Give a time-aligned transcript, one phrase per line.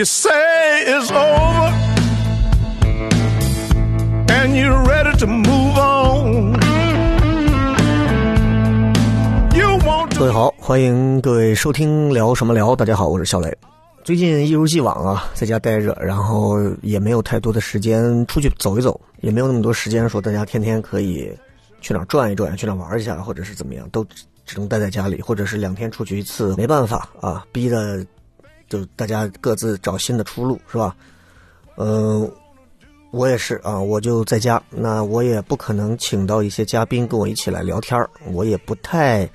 [0.00, 0.30] You say
[0.86, 1.74] is over,
[4.28, 6.58] and you're ready to move on.
[10.18, 12.74] 各位好，欢迎各位收听聊什么聊。
[12.74, 13.54] 大家好，我是小雷。
[14.02, 21.30] 最近一如既往啊，在家待着，然后也没有太多的时间出去走一走，也没有那么多时间说大家天天可以
[21.82, 24.02] 去哪转一转，去哪玩一下，或者是怎么样，都
[24.46, 28.02] 只能待在家里，或者是两天出去一次，没办法啊，逼的
[28.70, 30.96] 就大家各自找新的出路，是吧？
[31.76, 32.30] 嗯、
[33.10, 37.98] 我也是啊，我就在家，那我也不可能请到一些嘉宾跟我一起来聊天
[38.32, 39.28] 我也不太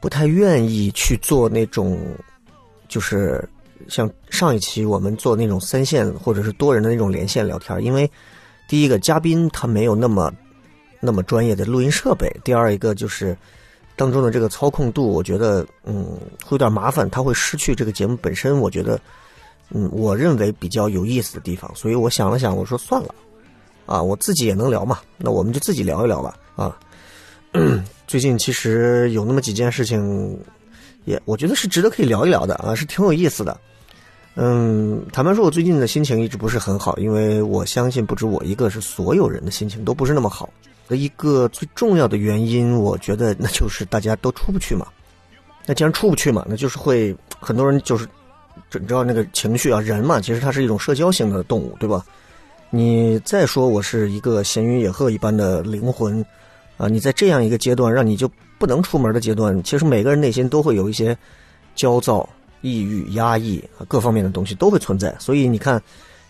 [0.00, 1.98] 不太愿意去做那种，
[2.86, 3.48] 就是
[3.88, 8.10] 像上一期我们做那种三线或者是多人的那种连线聊天因为
[8.68, 10.32] 第一个嘉宾他没有那么
[11.00, 13.36] 那么专业的录音设备，第二一个就是
[13.96, 16.04] 当中的这个操控度，我觉得嗯
[16.44, 19.00] 会有点麻烦，他会失去这个节目本身，我觉得
[19.70, 23.14] 嗯我认为比较有意思的地方，所以我想了想，我说算了。
[23.86, 26.34] 啊，我自己也能聊嘛，那我们就自己聊一聊吧。
[26.56, 26.74] 啊，
[28.08, 30.38] 最近其实有那么几件事情，
[31.04, 33.60] 也我觉得是值得可以聊一聊的啊，是挺有意思的。
[34.36, 40.48] 嗯，坦白说，我最近的心情一直不是很好，因为我相信不止我一个，是所有人的心情都不是那么好。
[40.88, 44.86] 的一个最重要的原因，我觉得那就是大家都出不去嘛。
[45.66, 48.06] 那既然出不去嘛，那就是会很多人就是，
[48.72, 52.04] 你知道那个情绪啊，人嘛，其实它是一种社交性的动物，对吧？
[52.70, 56.24] 你再说我是一个闲云野鹤一般的灵魂，
[56.76, 61.16] 啊，你在这样一个阶段让你就不能出门的阶段，其实每个人内心都会有一些
[61.74, 62.28] 焦躁、
[62.60, 65.14] 抑郁、压抑啊各方面的东西都会存在。
[65.18, 65.80] 所以你看，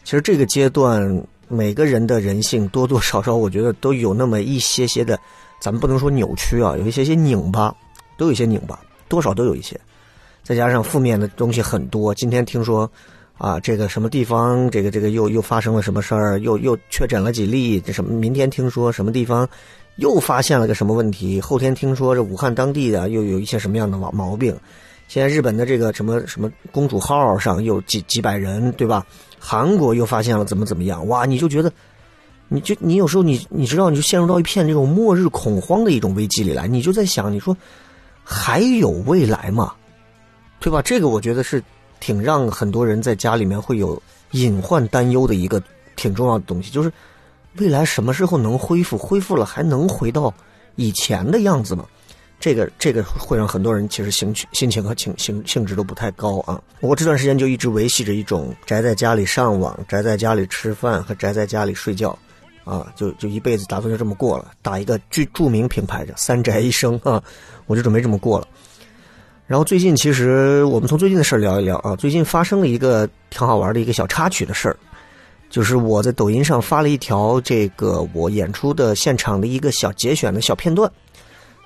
[0.04, 1.02] 其实这个阶段
[1.48, 5.18] 每个人的人性多多少少，我觉得都有那么一些些的，
[5.60, 7.74] 咱们不能说扭曲啊，有一些些拧巴，
[8.16, 8.78] 都有一些拧巴，
[9.08, 9.78] 多少都有一些。
[10.42, 12.90] 再加上负面的东西很多，今天听说。
[13.36, 18.14] 啊，这个什么地方，这个这个又又发生了什么事儿，又又确诊了几例，这什么？
[18.14, 19.46] 明天听说什么地方
[19.96, 24.56] 又发现了个什么问题，后天听说这武汉当地的又有一些什么样的毛毛病，
[25.08, 29.04] 现在日本的这个什么什么公主号上有几几百人，对吧？
[29.46, 31.70] 韩国又发现了怎么怎么样，哇，你就觉得，
[32.48, 37.54] 你就你有时候你你知道你就陷入到一片这种末日恐慌的一种危机里来，你就在想，你说
[38.24, 39.74] 还有未来吗？
[40.60, 40.80] 对吧？
[40.80, 41.62] 这个我觉得是。
[42.00, 45.62] 挺让很多人在家里面会有隐患担忧的一个
[45.96, 46.92] 挺重要的东西，就是
[47.56, 48.98] 未来什么时候能恢复？
[48.98, 50.34] 恢复了还能回到
[50.76, 51.86] 以前的样子吗？
[52.40, 56.60] 这个这个会让很多人其实兴趣心情和情性性质都不太高啊。
[56.80, 62.18] 我这段时间就一直维系着一种宅在家里上网、宅在家里吃饭和宅在家里睡觉
[62.64, 64.52] 啊，就就一辈子打算就这么过了。
[64.60, 67.22] 打一个著著名品牌的“三宅一生”啊，
[67.66, 68.48] 我就准备这么过了。
[69.46, 74.76] 然后最近其实我们从最近的事聊一聊啊，最近发生了一个挺好玩的一个小插曲的事儿，
[75.50, 80.90] 就是我在抖音上发了一条这个我演出的现场的一个小节选的小片段，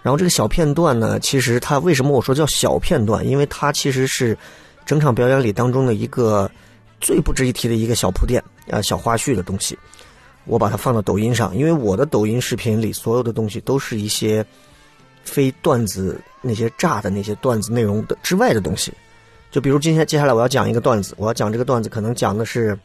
[0.08, 3.28] 然后这个小片段呢，其实它为什么我说叫小片段？
[3.28, 4.34] 因为它其实是
[4.86, 6.50] 整场表演里当中的一个
[6.98, 9.78] 最不值一提的一个小铺垫啊、小花絮的东西，
[10.46, 14.42] 我把它放到抖音上，因为我的抖音视频里所有的东西都是一些
[15.24, 16.18] 非段子。
[16.40, 18.92] 那些炸的那些段子内容的之外的东西，
[19.50, 22.78] 就比如今天接下来我要讲一个段子，我要讲这个段子可能讲的是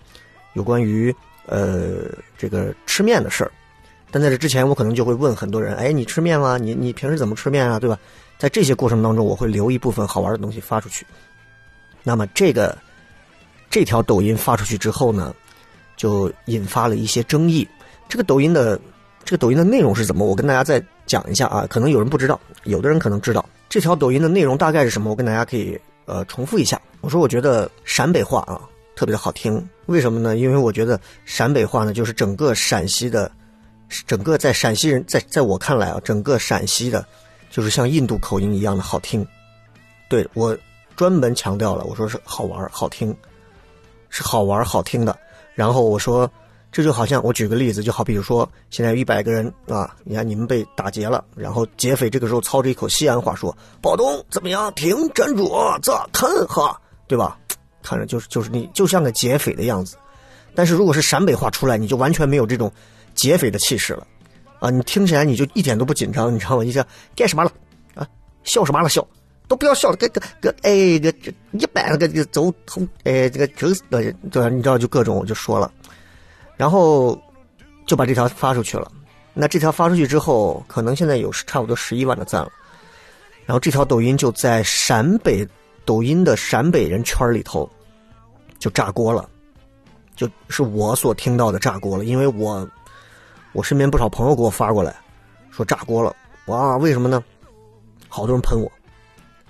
[0.54, 3.52] 有关于呃这个吃面的事儿，
[4.14, 6.56] 但在这之前我可能就会问很多人，哎，你吃面吗？
[6.56, 7.80] 你你平时怎么吃面啊？
[7.80, 7.98] 对吧？
[8.38, 11.04] 在这些过程当中，我会留一部分好玩的东西发出去。
[12.04, 12.78] 那么这个
[13.72, 15.34] 这条抖音发出去之后呢，
[15.98, 17.68] 就引发了一些争议。
[18.08, 18.80] 这个抖音的
[19.26, 20.28] 这个抖音的内容是怎么？
[20.28, 23.44] 我跟大家再讲一下啊，可能有人不知道，有的人可能知道。
[23.68, 25.10] 这条抖音的内容大概是什么？
[25.10, 26.80] 我跟大家可以呃重复一下。
[27.02, 28.62] 我说我觉得陕北话啊
[28.96, 30.38] 特别的好听，为什么呢？
[30.38, 33.32] 因为我觉得陕北话呢就是整个陕西的，
[34.08, 37.06] 整个在陕西人在在我看来啊，整个陕西的，
[37.50, 39.26] 就是像印度口音一样的好听。
[40.10, 40.58] 对我
[40.96, 43.16] 专门强调了，我说是好玩好听，
[44.10, 45.18] 是好玩好听的。
[45.54, 46.30] 然后我说。
[46.76, 54.74] 这就好像我举个例子，就好比如说现在有一百个人啊，你看你们被打劫了，然后劫匪这个时候操着一口西安话说：“保东怎么样？
[54.74, 55.52] 停，站住，
[55.84, 56.76] 咋看哈？
[57.06, 57.38] 对吧？
[57.84, 59.98] 看着就是就是你就像个劫匪的样子。
[60.56, 62.72] 但是如果是陕北话出来，你就完全没有这种
[63.14, 64.08] 劫匪的气势了
[64.60, 64.70] 啊！
[64.70, 66.64] 你听起来你就一点都不紧张，你知道吗？
[66.64, 67.52] 你想干什么了
[67.96, 68.08] 啊？
[68.44, 69.06] 笑什么了笑？
[69.48, 72.52] 都不要笑了，个个个哎，个这一百个个走
[73.04, 74.16] 哎，这个就是对？
[74.50, 75.72] 你知道就各种我就说了。
[76.56, 77.22] 然后
[77.86, 78.90] 就把这条发出去了。
[79.34, 82.52] 那这条发出去之后，可能现在有差不多十一万的赞了。
[83.46, 85.46] 然后这条抖音就在陕北
[85.84, 87.70] 抖音的陕北人圈里头
[88.60, 89.30] 就炸锅了，
[90.16, 92.06] 就是我所听到的炸锅了。
[92.06, 92.66] 因为我
[93.54, 94.96] 我身边不少朋友给我发过来，
[95.50, 96.14] 说炸锅了。
[96.48, 97.24] 哇，为什么呢？
[98.10, 98.72] 好多人喷我，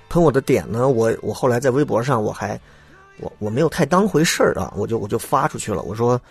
[0.09, 0.87] 喷我的点呢？
[0.87, 2.59] 我我后来在微博上我还
[3.19, 6.21] 我我没有太当回事儿啊，我就我就发出去了，我说。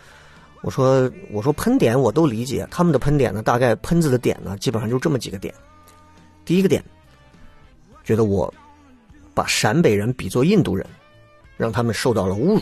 [0.65, 5.53] 我说我说喷点我都理解，他们的喷点呢，大概喷子的点呢，基本上就这么几个点。
[6.45, 6.81] 第一个点，
[8.05, 8.55] 觉得我
[9.35, 10.87] 把陕北人比作印度人，
[11.57, 12.61] 让他们受到了侮辱，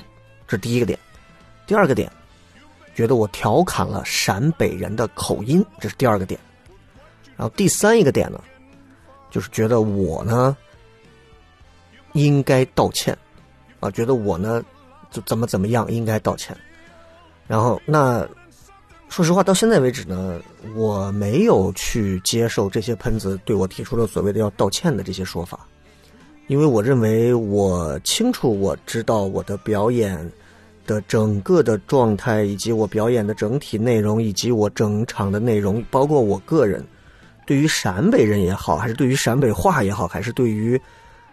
[0.48, 0.98] 这第一个点。
[1.66, 2.10] 第二个点，
[2.94, 6.38] 觉得我调侃了陕北人的口音，这是第二个点。
[7.36, 8.40] 然后第三一个点呢，
[9.30, 10.56] 就是觉得我呢
[12.12, 13.16] 应该道歉，
[13.80, 14.62] 啊，觉得我呢
[15.10, 16.56] 就怎么怎么样应该道歉。
[17.46, 18.28] 然后，那
[19.08, 20.40] 说实话，到现在为止呢，
[20.76, 25.66] 我没有去接受这些喷子对我提出的所谓的要道歉的这些说法，
[26.46, 30.30] 因为我认为我清楚，我知道我的表演
[30.90, 36.84] 的整个的状态，以及我表演的整体内容，以及我整场的内容，包括我个人，
[37.46, 40.80] 对于陕北人也好，还是对于陕北话也好，还是对于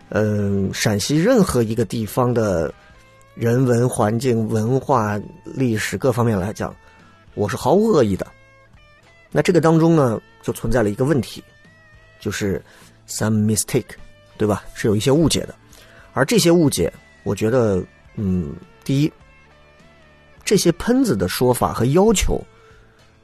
[0.10, 2.72] 嗯陕西任何一个地方的。
[3.38, 6.76] 人文环境、文化、历史各方面来讲，
[7.36, 8.26] 我是毫无恶意的。
[9.32, 11.44] 那这个当中呢，就存在了一个问题，
[12.20, 12.60] 就是
[13.08, 13.94] some mistake，
[14.40, 14.64] 对吧？
[14.74, 15.54] 是有一些误解的。
[16.14, 17.80] 而这些误解，我觉得，
[18.16, 19.14] 嗯，第一，
[20.48, 22.42] 这些喷子的说法和要求，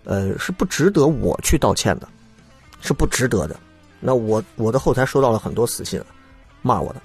[0.04, 2.08] 呃，是不值得我去道歉的，
[2.82, 3.56] 是不值得的。
[4.02, 6.02] 那我我的后台收到了很多私信，
[6.62, 7.02] 骂我的。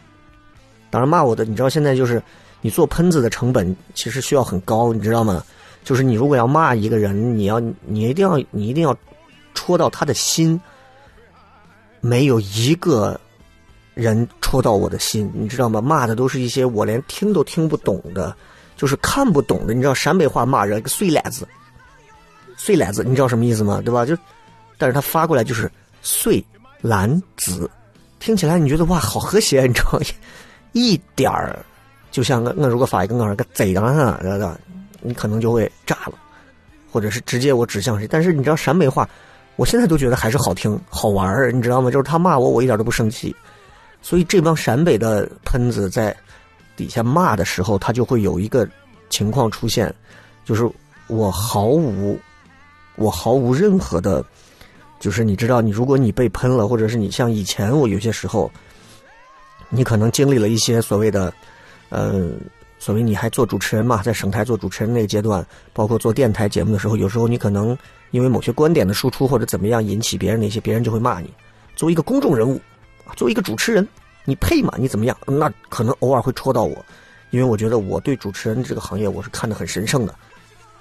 [0.91, 2.21] 当然，骂我的，你知道现在就是。
[2.61, 5.45] 你做喷子的成本其实需要很高，你知道吗？
[5.85, 8.93] 就是你如果要骂一个人，你要你一定要你一定要
[9.55, 10.61] 戳到他的心。
[12.01, 13.19] 没有一个
[13.95, 15.81] 人戳到我的心，你知道吗？
[15.81, 18.37] 骂的都是一些我连听都听不懂的，
[18.79, 19.75] 就是看不懂的。
[19.75, 21.47] 你知道陕北话骂人个碎懒子，
[22.57, 23.83] 碎懒子，你知道什么意思吗？
[23.85, 24.07] 对吧？
[24.07, 24.17] 就，
[24.79, 25.71] 但是他发过来就是
[26.01, 26.43] 碎
[26.81, 27.71] 懒子，
[28.21, 30.01] 听起来你觉得哇，好和谐，你知道
[30.73, 31.59] 一点儿。
[32.11, 34.57] 就像我我如果发一个我个贼上，知道
[35.03, 36.15] 你可能就会炸了，
[36.91, 38.09] 或者是直接我指向谁。
[38.09, 39.07] 但是你知道陕北话，
[39.57, 41.91] 我现在都觉得还是好听好玩儿，你知道吗？
[41.91, 43.35] 就是他骂我，我一点都不生气。
[44.01, 46.17] 所以这帮陕北的喷子在
[46.79, 48.67] 底下骂的时候，他就会有一个
[49.11, 49.93] 情况出现，
[50.45, 50.67] 就是
[51.09, 52.19] 我毫无
[52.95, 54.25] 我毫无任何的，
[55.01, 58.51] 就是你知道，你如果你被喷了，或者是你像以前我有些时候，
[59.69, 61.35] 你可能经历了一些所谓的。
[61.91, 62.33] 呃，
[62.79, 65.43] 所谓你还做主持人嘛，在省台做主持人那个阶段，
[65.73, 67.75] 包括做电台节目的时候，有时候你可能
[68.11, 71.33] 因为某些观点的输出或者怎么样引起别人的一些，别人就会骂你。
[71.75, 72.61] 作为一个公众人物，
[73.17, 73.89] 作为一个主持人，
[74.29, 74.75] 你配吗？
[74.77, 75.17] 你怎么样？
[75.25, 76.85] 那可能偶尔会戳到我，
[77.31, 80.15] 因为我觉得我对主持人这个行业我是看得很神圣的。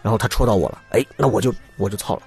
[0.02, 2.24] 然后他戳到我了，哎，那我就我就操了。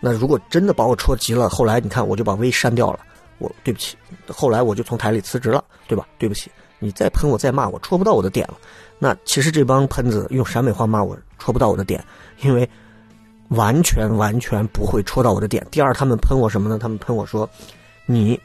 [0.00, 2.98] 那如果真的把我戳急了，后来你看我就把微删掉了，
[3.38, 6.08] 我对不起，后来我就从台里辞职了，对吧？
[6.18, 6.50] 对不起。
[6.80, 8.54] 你再喷我再骂我，戳不到我的点了。
[8.98, 12.04] 那其实这帮喷子用陕北话骂我，戳不到我的点，
[12.42, 12.68] 因为
[13.50, 15.64] 完全完全不会戳到我的点。
[15.70, 16.80] 第二，他们喷我什么呢？
[16.80, 17.48] 他们喷我说
[18.06, 18.38] ：“你，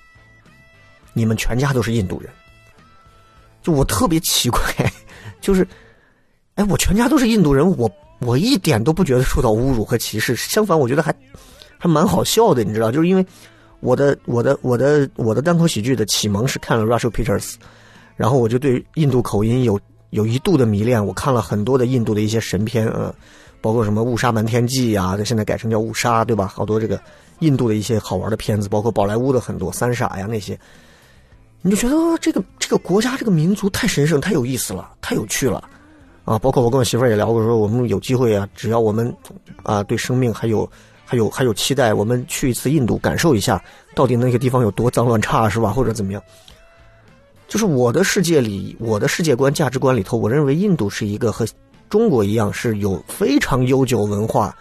[1.19, 2.31] 你们全家都是印度人。”
[3.61, 4.61] 就我特别奇怪，
[5.41, 5.67] 就是，
[6.55, 11.13] 哎，我全家都是印度人，我我一点都不觉得受到侮辱和歧视，相反，我觉得还
[11.77, 12.89] 还蛮好笑的，你知道？
[12.89, 13.25] 就是因为
[13.81, 17.55] 我的我的我的我的单口喜剧的启蒙是看了 Russell Peters。
[18.15, 23.15] 然后我就对印度口音有有一度的迷恋，我看了很多的印度的一些神片，呃，
[23.61, 26.45] 包括什么《误杀瞒天记》呀，这现在改成叫《误杀》，对吧？
[26.45, 27.01] 好多这个
[27.39, 30.59] 印度的一些好玩的片子，包括宝莱坞的很多《三傻》呀那些，
[31.61, 35.61] 你就觉得这个这个国家这个民族太神圣、太有意思了、太有趣了，
[36.23, 36.39] 啊！
[36.39, 39.13] 包括我跟我媳妇儿也聊过，说我们有机会啊，只要我们
[39.63, 40.69] 啊对生命还有
[41.05, 43.61] 还有还有期待，我们去一次印度，感受一下
[43.93, 45.71] 到底那个地方有多脏乱差，是吧？
[45.71, 46.23] 或者怎么样？
[47.49, 51.45] 就是我的世界里，我的世界观、价值观里头，我认为印度是一个和
[51.89, 54.55] 中国一样是有非常悠久文化，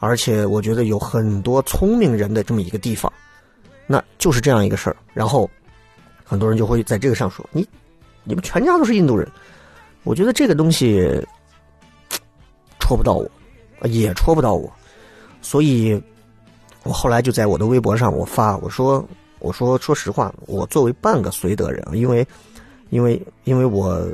[0.00, 3.10] 而且我觉得有很多聪明人的这么一个地方，
[3.86, 4.96] 那就是这样一个事儿。
[5.14, 5.48] 然后
[6.24, 7.66] 很多人就会在这个上说你
[8.24, 9.28] 你们全家都是印度人，
[10.04, 11.20] 我觉得这个东西
[12.80, 13.28] 戳不到我，
[13.88, 14.72] 也戳不到我，
[15.40, 16.00] 所以
[16.84, 19.06] 我后来就在我的微博上我发我说
[19.38, 22.26] 我说说实话，我作为半个绥德人，因为
[22.90, 24.06] 因为因为我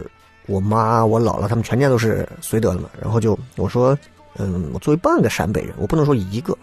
[0.46, 3.96] 我妈我姥姥他们全家都是绥德的嘛，然后就我说
[4.36, 6.56] 嗯，我作为半个陕北人，我不能说一个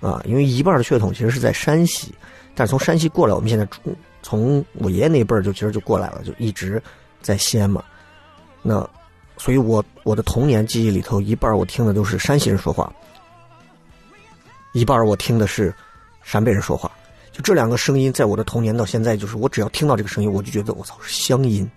[0.00, 2.12] 啊，因为一半的血统其实是在山西，
[2.54, 3.66] 但是从山西过来，我们现在
[4.22, 6.82] 从我爷爷那辈儿就其实就过来了，就一直
[7.20, 7.82] 在西安嘛。
[8.62, 8.88] 那
[9.36, 12.92] 所以我我的童年记忆里头，一半我听的都是山西人说话，
[14.72, 15.74] 一半我听的是
[16.22, 16.90] 陕北人说话。
[17.32, 21.68] 就这两个声音，在我的童年到现在，就是我只要听到这个声音，我就觉得我操是乡音，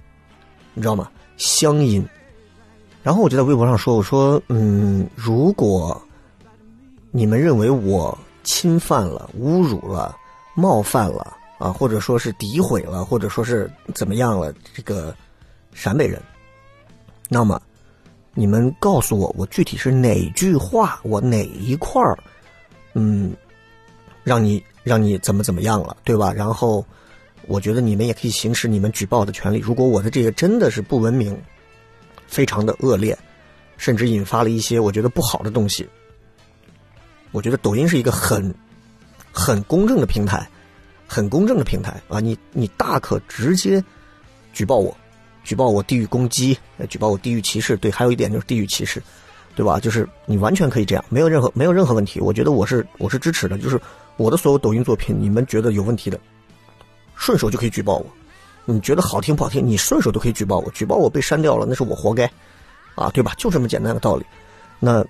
[0.73, 1.09] 你知道吗？
[1.37, 2.05] 乡音。
[3.01, 6.01] 然后我就在微博上说：“我说，嗯，如果
[7.11, 10.15] 你们认为我侵犯了、侮辱了、
[10.55, 15.15] 冒犯了啊，或者说是诋毁了，或者说是怎么样了，这个
[15.73, 16.21] 陕北人，
[17.29, 17.61] 那么
[18.33, 22.17] 你们告诉我，我具体是哪句话，我哪一块儿，
[22.93, 23.33] 嗯，
[24.23, 26.31] 让你让你怎么怎么样了，对吧？
[26.31, 26.85] 然后
[27.47, 29.59] 我觉得你们也可以行使你们举报的权利。
[29.59, 31.35] 如果我的这个真的是不文明。”
[32.27, 33.15] 非常的恶劣，
[33.77, 35.87] 甚至引发了一些我觉得不好的东西。
[37.31, 38.53] 我觉得抖音是一个很
[39.31, 40.49] 很公正的平台，
[41.07, 42.19] 很公正的平台啊！
[42.19, 43.83] 你你大可直接
[44.53, 44.95] 举报我，
[45.43, 46.57] 举报我地域攻击，
[46.89, 47.77] 举报我地域歧视。
[47.77, 49.01] 对，还有一点就是地域歧视，
[49.55, 49.79] 对吧？
[49.79, 52.19] 就是你完全可以这样，没有任何没有任何问题。
[52.19, 53.79] 我觉得我是我是支持的，就是
[54.17, 56.19] 我的所有抖音作品，你们觉得有问题的，
[57.15, 58.05] 顺手就可以举报我。
[58.65, 59.65] 你觉得好听不好听？
[59.65, 62.25] 你顺手都可以举报我，举报我被删掉了，那是我活该，
[62.95, 63.31] 啊，对吧？
[63.37, 64.25] 就这么简单的道理。
[64.79, 65.05] 那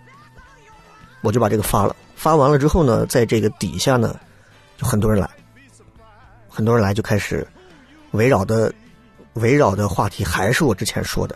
[1.21, 4.19] 我就把这个发了，发完了之后呢，在这个底下呢，
[4.77, 5.29] 就很多人来，
[6.55, 7.45] 很多人来就开始
[8.11, 8.73] 围绕的
[9.33, 11.35] 围绕的话题还是我之前说的。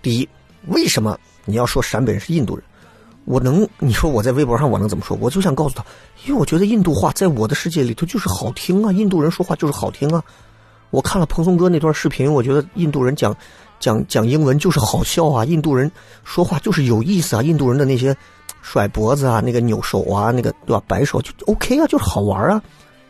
[0.00, 0.26] 第一，
[0.68, 2.64] 为什么你要说陕北人是印度人？
[3.26, 5.14] 我能你说我在微博上我能怎么说？
[5.20, 5.84] 我就想告诉他，
[6.24, 10.24] 因为我觉得印度话在我的世界里头就是好听啊，印度人说话就是好听啊。
[10.88, 13.36] 我看了蓬松哥那段视频，我觉得印度人讲
[13.78, 15.92] 讲讲英文就是好笑啊，印度人
[16.24, 18.16] 说话就是有意思啊，印度人的那些
[18.62, 22.62] 甩脖子啊，那个扭手啊，那个对吧，摆手就 OK 啊，就是好玩啊，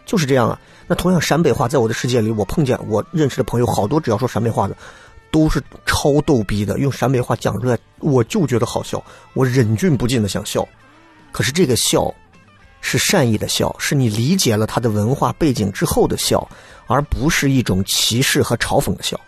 [0.04, 0.60] 就是这样啊。
[0.86, 4.76] 那同样陕北话在我的世界里，我碰见我认识的朋友好多，只要说陕北话的。
[5.30, 10.68] 都是超逗逼的，用陕北话讲出来，我就觉得好笑，我忍俊不禁的想笑。
[11.30, 12.14] 可是这个笑，
[12.82, 16.46] 是善意的笑，是你理解了他的文化背景之后的笑，
[16.86, 19.18] 而不是一种歧视和嘲讽的笑。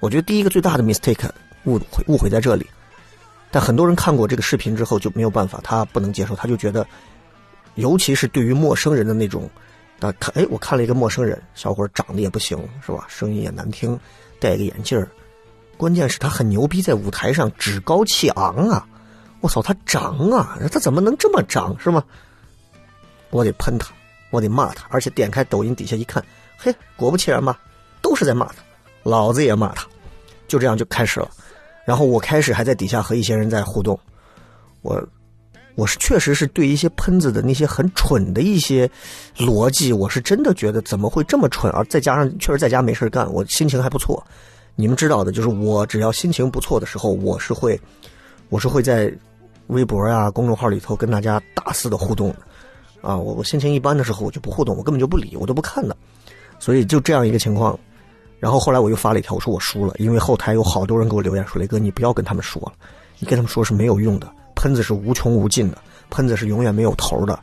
[0.00, 1.26] 我觉得第一个最大的 mistake
[1.64, 2.66] 误误会在这里。
[3.50, 6.86] 但很多人看过这个视频之后就没有办法，他不能接受，他就觉得，
[7.76, 9.48] 尤其是对于陌生人的那种，
[10.00, 13.04] 啊，看，哎，我看了一个陌生人，小伙长得也不行，是吧？
[13.08, 13.98] 声音也难听，
[14.38, 15.04] 戴个眼镜。
[15.76, 18.86] 关键是他很牛逼，在舞台上趾高气昂啊！
[19.40, 22.02] 我操，他长啊，他怎么能这么长是吗？
[23.30, 23.92] 我得喷他，
[24.30, 26.24] 我得骂他，而且点开抖音底下一看，
[26.56, 27.60] 嘿，果不其然吧，
[28.00, 28.54] 都是在骂他，
[29.02, 29.86] 老子也骂他，
[30.48, 31.30] 就这样就开始了。
[31.84, 33.98] 然后我开始还在底下和一些人在互动，
[34.82, 35.00] 我
[35.78, 38.90] 我是确实是对一些喷子的那些很蠢的一些
[39.36, 41.72] 逻辑，我是真的觉得怎么会这么蠢？
[41.72, 44.20] 而再加上确实在家没事干，我心情还不错。
[44.74, 47.80] 你们知道的，就是我只要心情不错的时候，我是会，
[48.48, 49.08] 我是会在
[49.68, 52.38] 微博呀、公众号里头跟大家大肆的互动的，
[53.00, 55.96] 啊，我我心情一般的时候我就不互动，我根本就不理，我都不看的，
[56.58, 57.78] 所以就这样一个情况。
[58.40, 62.72] 然后后来我又发了一条，我说我输了，因为后台有好多人给我留言说：“雷哥，你不要跟他们说了，
[63.20, 65.78] 你跟他们说是没有用的，喷子是无穷无尽的，
[66.10, 67.38] 喷子是永远没有头的，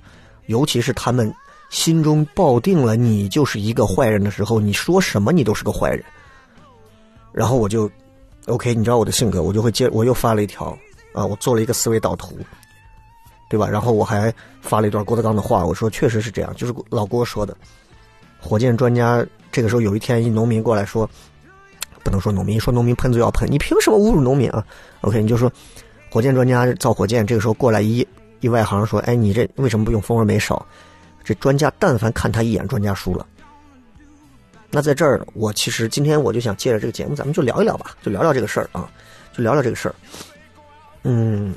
[0.47, 1.33] 尤其是他们
[1.69, 6.03] 心中抱定了你就是一个坏人的时候，你说什么你都是个坏人。”
[7.31, 7.89] 然后我就
[8.47, 10.77] ，OK，你知道我的性格，我就会接，我又发了一条
[11.13, 12.37] 啊，我做了一个思维导图，
[13.49, 13.65] 对吧？
[13.65, 17.55] 然后我还发了一段郭德纲的话，我说确实是这样，就是老郭说的。
[18.41, 21.09] 火箭专家这个时候有一天一农民过来说，
[22.03, 24.61] 不能说农民，说农民喷就要喷，你凭什么侮辱农民啊
[25.01, 25.49] ？OK，你就说
[26.15, 28.07] 火箭专家造火箭，这个时候过来一
[28.39, 30.65] 一外行说，哎，你这为什么不用蜂窝煤烧？
[31.25, 33.27] 这专家但凡看他一眼，专家输了。
[34.71, 38.89] 那在这儿，我其实今天我就想借着这个节目，咱们就聊一聊吧，就聊聊这个事儿啊，
[39.33, 39.95] 就聊聊这个事儿。
[41.03, 41.53] 嗯，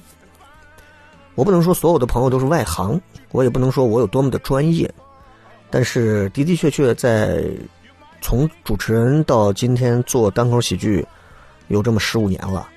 [1.37, 3.01] 我不能说所有的朋友都是外行，
[3.31, 4.93] 我也不能说我有多么的专业，
[5.71, 7.45] 但是的的确确在
[8.21, 11.07] 从主持人到今天做单口喜剧
[11.69, 12.69] 有这么十五年了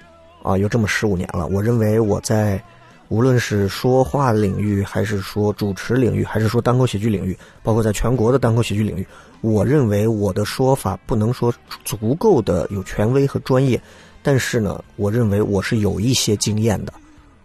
[0.43, 1.47] 啊，有这么十五年了。
[1.47, 2.61] 我认为我在
[3.09, 9.05] 无论是说话领域，还是说主持领域，还是说单口喜剧领域，包括在全国的单口喜剧领域，
[9.41, 13.81] 我认为我的说法不能说足够的有权威和专业，
[14.23, 16.93] 但是呢，我认为我是有一些经验的，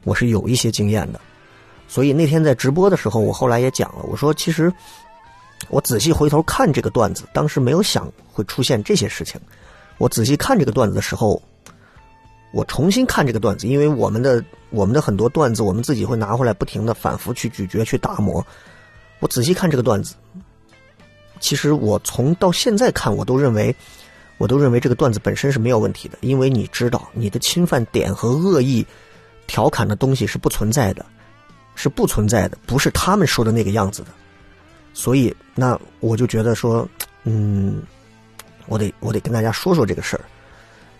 [0.04, 1.20] 我是有一些经验的。
[1.88, 4.72] 所以那天在直播的时候，我后来也讲了，我说其实
[5.68, 9.40] 我仔细回头看这个段子，当时没有想会出现这些事情。
[9.98, 11.42] 我仔细看这个段子的时候，
[12.56, 18.44] 我重新看这个段子，因为我们的我们的很多段子，我们自己会拿回来不停的反复去咀嚼、去打磨。
[19.20, 20.14] 我仔细看这个段子，
[21.38, 23.76] 其实我从到现在看，我都认为，
[24.38, 28.86] 我都认为这个段子本身是没有问题的，因为你知道，你的侵犯点和恶意
[29.46, 31.04] 调侃的东西是不存在的，
[31.74, 34.08] 是不存在的，不是他们说的那个样子的。
[34.94, 36.88] 所以，那我就觉得说，
[37.24, 37.82] 嗯。
[38.68, 40.24] 我得我得跟大家说说这个事儿。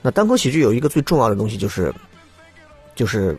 [0.07, 1.93] 那单口喜剧有一个最重要的东西，就是
[2.95, 3.37] 就是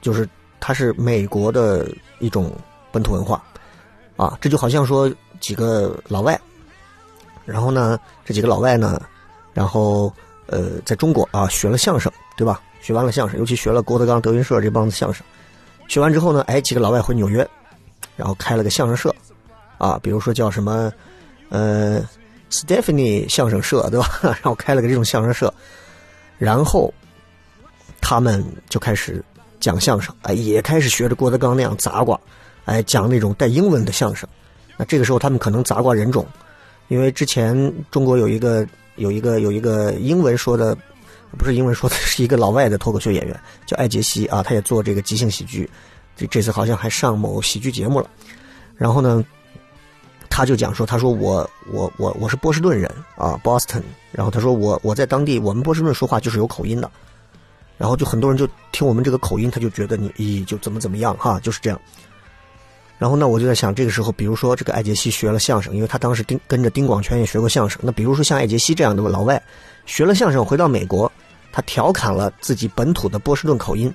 [0.00, 0.26] 就是
[0.58, 1.86] 它是美国的
[2.20, 2.50] 一种
[2.90, 3.44] 本土文化
[4.16, 4.38] 啊。
[4.40, 6.40] 这就好像说几个老外，
[7.44, 8.98] 然后呢，这几个老外呢，
[9.52, 10.10] 然后
[10.46, 12.62] 呃，在中国啊学了相声，对吧？
[12.80, 15.22] 学完了相声，尤其学了郭德纲、德云社这帮子相声，
[15.86, 17.46] 学完之后呢，哎，几个老外回纽约，
[18.16, 19.14] 然后开了个相声社
[19.76, 20.90] 啊，比如说叫什么
[21.50, 22.02] 呃。
[22.54, 24.08] Stephanie 相声社，对吧？
[24.22, 25.52] 然后开了个这种相声社，
[26.38, 26.92] 然后
[28.00, 29.20] 他们就开始
[29.58, 32.18] 讲相声，哎，也开始学着郭德纲那样杂瓜，
[32.64, 34.28] 哎，讲那种带英文的相声。
[34.76, 36.24] 那这个时候他们可能杂瓜人种，
[36.86, 40.78] 因为之前中国有一个有一个有一个英文说的，
[41.36, 45.68] 不是英文说的，是一个老外的脱口秀演员叫艾杰西啊，他也做这个即兴喜剧，
[46.16, 48.08] 这这次好像还上某喜剧节目了。
[48.76, 49.24] 然后呢？
[50.36, 53.84] 他就讲说，他说我我我我是波士顿人啊，Boston。
[54.10, 56.90] 然后他说我我在当地，我们波士顿说话就是有口音的。
[57.78, 61.80] 然后就很多人就听我们这个口音，他就觉得你咦就怎么怎么样哈，就是这样。
[62.98, 67.80] 然后呢，我就在想，这个时候，比如说这个艾杰西学了相声，因为他当时丁跟着丁广泉也学过相声。
[67.84, 69.40] 那比如说像艾杰西这样的老外，
[69.86, 71.10] 学了相声回到美国，
[71.52, 73.92] 他调侃了自己本土的波士顿口音。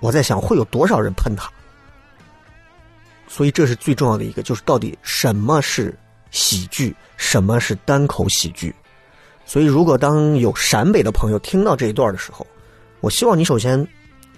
[0.00, 1.50] 我在想，会有多少人喷他？
[3.34, 5.92] 所以这是最重要的一个，就是到底什么是
[6.30, 8.72] 喜剧，什么是单口喜剧。
[9.44, 12.46] 所以，如果当有陕北的朋友听到这一段的时候，
[13.00, 13.84] 我希望你首先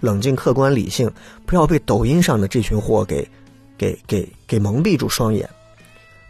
[0.01, 1.13] 冷静、客观、理性，
[1.45, 3.29] 不要被抖音上的这群货给、
[3.77, 5.47] 给、给、给蒙蔽住双眼，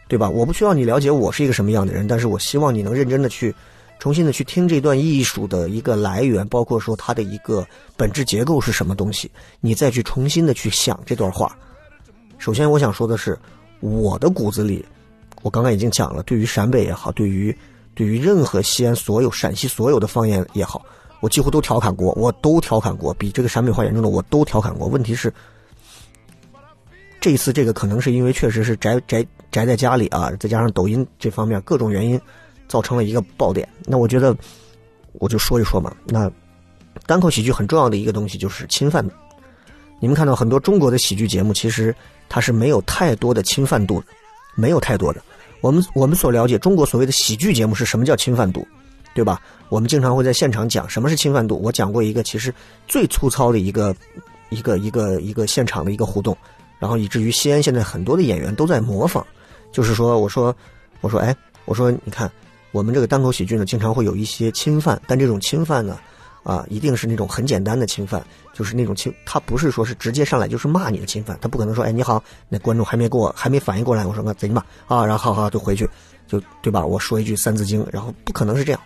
[0.08, 0.28] 对吧？
[0.28, 3.54] 我不需要你了解我是一个什么样的人，但是我希望你能认真的去、
[4.00, 7.64] 重新的去听这段艺术的一个来源，包括说它的一个
[7.96, 11.56] 本质结构是什么东西，你再去重新的去想这段话。
[12.38, 13.38] 首先，我想说的是，
[13.80, 14.84] 我的骨子里，
[15.42, 17.56] 我刚刚已经讲了，对于陕北也好，对于
[17.94, 20.84] 对于任何西安所有陕西所有的方言也好，
[21.20, 24.86] 我几乎都调侃过，我都调侃过，比这个陕北话严重的我都调侃过。
[24.86, 25.32] 问题是，
[27.20, 32.20] 这一次这个可能是因为确实是宅宅宅在家里啊，再加上抖音这方面各种原因，
[32.68, 33.68] 造成了一个爆点。
[33.84, 34.36] 那我觉得，
[35.14, 35.96] 我就说一说嘛。
[36.04, 36.30] 那
[37.06, 39.04] 单口喜剧很重要的一个东西就是侵犯。
[39.98, 41.94] 你们看到很多中国的喜剧节目，其实。
[42.28, 44.06] 它是没有太多的侵犯度的，
[44.56, 45.22] 没有太多的。
[45.60, 48.66] 我们我们所了解中国所谓的喜剧节目是什么叫侵犯度，
[49.14, 49.40] 对吧？
[49.68, 51.56] 我们经常会在现场讲什么是侵犯度。
[51.62, 52.52] 我讲过一个其实
[52.88, 53.94] 最粗糙的一个
[54.48, 56.36] 一个一个一个现场的一个互动，
[56.80, 59.24] 然后以至于西安现在很多的演员都在模仿。
[59.70, 60.52] 就是说，我说
[61.02, 61.32] 我说哎，
[61.64, 62.28] 我说你看
[62.72, 65.96] 我们这个单口喜剧呢，经常会有一些侵犯，但这种侵犯呢。
[66.46, 75.88] 啊一定是那种很简单的侵犯，就是那种侵，他不是说是直接上来就是骂你的侵犯，他不可能说，哎，你好，那观众还没给我还没反应过来，我说那贼嘛啊，然后好好就回去，
[76.28, 76.86] 就对吧？
[76.86, 78.80] 我说一句三字经，然后不可能是这样，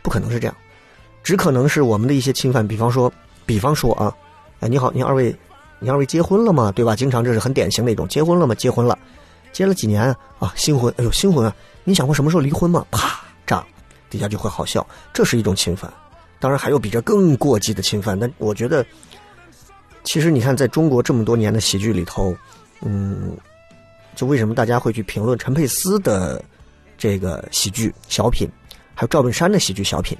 [0.00, 0.56] 不可能是这样，
[1.22, 3.12] 只可能是我们的一些侵犯，比方说，
[3.44, 4.10] 比方说啊，
[4.60, 5.36] 哎，你好，你二位，
[5.78, 6.72] 你二位结婚了吗？
[6.72, 6.96] 对吧？
[6.96, 8.54] 经常这是很典型的一种，结婚了吗？
[8.54, 8.98] 结婚了，
[9.52, 10.02] 结了几年
[10.38, 10.52] 啊？
[10.56, 11.54] 新婚，哎呦，新婚啊！
[11.84, 12.86] 你想过什么时候离婚吗？
[12.90, 13.62] 啪，炸，
[14.08, 15.92] 底下就会好笑，这是一种侵犯。
[16.38, 18.84] 当然还有比这更过激的侵犯，但我觉得，
[20.04, 22.36] 其实你看，在中国这么多年的喜剧里头，
[22.82, 23.36] 嗯，
[24.14, 26.42] 就为什么大家会去评论陈佩斯的
[26.98, 28.48] 这个喜剧小品，
[28.94, 30.16] 还有赵本山的喜剧小品？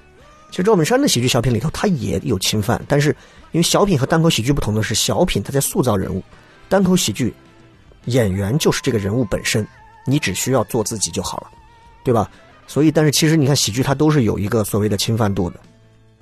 [0.51, 3.11] 其实赵本山的喜剧小品里头，他也有侵犯，但是
[3.53, 6.23] 因为小品和单口喜剧不同的是，小品他在塑造人物，
[6.69, 7.35] 单口喜剧
[8.07, 9.67] 演员就是这个人物本身，
[10.07, 11.51] 你只需要做自己就好了，
[12.05, 12.31] 对吧？
[12.69, 15.61] 所以，但是其实你看喜剧，它都是有一个所谓的侵犯度的。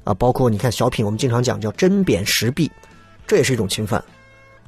[0.05, 2.71] 啊，包括你看小品，我们经常讲叫针砭时弊，
[3.27, 4.03] 这也是一种侵犯，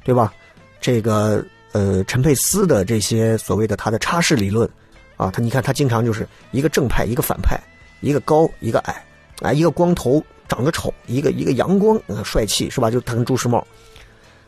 [0.03, 0.33] 对吧？
[0.81, 4.69] 这个呃，陈佩斯的这些所谓的他的差事理论，
[5.15, 7.59] 啊，他你看他经常就是一个正派，一个反派，
[8.01, 9.05] 一个高，一个矮，
[9.41, 12.89] 啊，一个光头长得丑，一个一个阳光帅气是吧？
[12.89, 13.65] 就他跟朱时茂，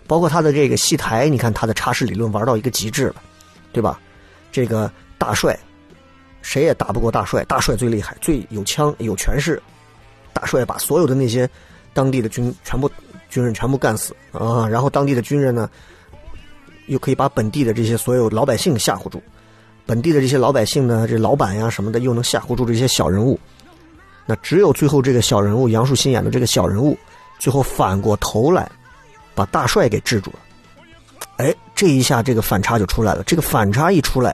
[0.08, 3.15] 包括他的这个戏台，你看他的差事理论玩到一个极致了，
[3.71, 3.99] 对吧？
[4.52, 5.58] 这个大帅，
[6.41, 9.62] 谁也打不过大帅，大帅最厉害，最有枪有权势，
[10.39, 11.49] 大帅把所有的那些
[11.93, 12.89] 当地的军全部
[13.30, 15.69] 军人全部干死啊，然后当地的军人呢，
[16.88, 19.21] 又可以把本地的这些所有老百姓吓唬住，
[19.86, 23.38] 本地的这些老百姓呢，这老板呀什么的又能吓唬住这些小人物，
[24.25, 26.97] 那只有最后这个小人物杨树新演的这个小人物，
[27.38, 28.71] 最后反过头来
[29.36, 30.39] 把大帅给制住了。
[31.36, 33.23] 哎，这一下这个反差就出来了。
[33.23, 34.34] 这个反差一出来，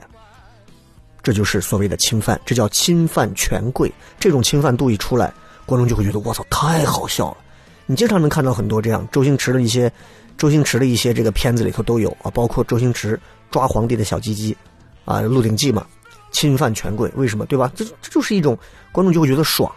[1.20, 3.92] 这就是所谓的侵犯，这叫侵犯权贵。
[4.20, 5.32] 这种侵犯度一出来，
[5.66, 7.36] 观众就会觉得我操，太好笑了。
[7.84, 9.92] 你经常能看到很多这样周星驰的一些，
[10.38, 13.18] 周星驰的一些这个片子里头都有啊，包括周星驰
[13.50, 14.56] 抓皇帝的小鸡鸡，
[15.04, 15.86] 啊，《鹿鼎记》嘛，
[16.30, 17.44] 侵犯权贵，为什么？
[17.46, 17.70] 对吧？
[17.74, 18.56] 这这就是一种
[18.92, 19.70] 观众就会觉得爽。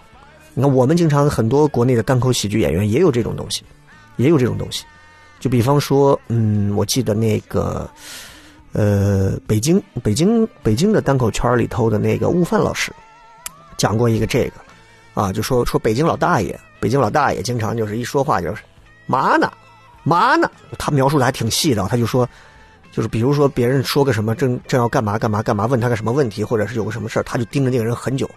[0.55, 3.63] 你看，我们经常很多国内的单口喜剧演员也有这种东西，
[4.17, 4.83] 也有这种东西。
[5.39, 7.89] 就比方说，嗯，我记得那个，
[8.73, 12.91] 呃，北京北京北京的单口圈里头的那个悟饭老师，
[13.77, 14.53] 讲过一个这个，
[15.13, 18.61] 啊，就说说北京老大爷，北京老大爷经常就是一说话就是
[19.05, 19.51] 嘛呢，
[20.03, 22.27] 嘛呢，他描述的还挺细的，他就说，
[22.91, 28.29] 就是比如说别人说个什么正正要干嘛干嘛干嘛，问他个什么问题，或者是有个什么事儿，他就盯着那个人很久，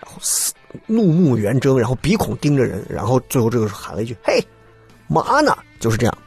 [0.00, 0.18] 然后
[0.86, 4.44] 怒目圆睁，然后鼻孔盯着人，然后最后这个时候喊了一句：“嘿，
[5.06, 6.18] 嘛呢？”就是这样。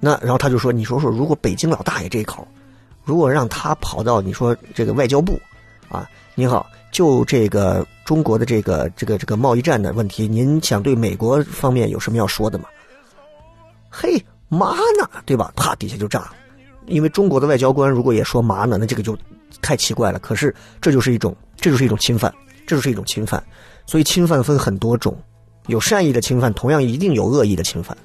[0.00, 2.46] 那然后他就说：“你说说，如果北京老大爷这一口，
[3.04, 5.38] 如果让他跑到你说这个外交部，
[5.88, 12.66] 啊，你好，就这个中国的这个这个这个贸易战的问题，您想对美国方面有什么要说的吗？”
[13.90, 15.08] 嘿，嘛呢？
[15.26, 15.52] 对吧？
[15.56, 16.32] 啪，底下就炸了，
[16.86, 19.16] 因为中国的外交官如果也说嘛呢，那这个就
[19.60, 20.18] 太奇怪了。
[20.18, 22.32] 可是这就是一种，这就是一种侵犯，
[22.66, 23.42] 这就是一种侵犯。
[23.86, 25.16] 所以侵犯分很多种，
[25.66, 27.96] 有善意的侵犯，同样一定有恶意的侵犯。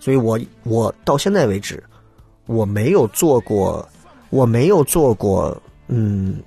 [0.00, 1.82] 所以我我到现在为止，
[2.46, 3.88] 我没有做过，
[4.30, 5.56] 我没有做过，
[5.86, 6.42] 嗯，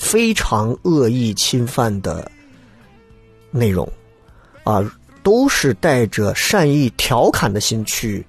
[0.00, 2.28] 非常恶意侵犯的
[3.50, 3.86] 内容，
[4.64, 4.82] 啊，
[5.22, 8.24] 都是带着善意调侃的心去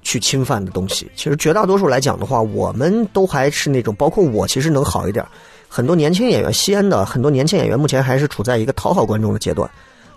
[0.00, 1.08] 去侵犯的东西。
[1.14, 5.24] 其实绝大多数来讲的话，我们都还是那种，包括我，其实能好一点。
[5.68, 9.70] 很多年轻演员，西安的很多年轻演员，目前还是处在一个讨好观众的阶段。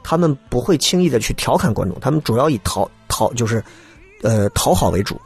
[0.03, 3.61] 他们不会轻易的去调侃观众，他们主要以讨讨就是，
[4.21, 5.19] 呃，讨好为主，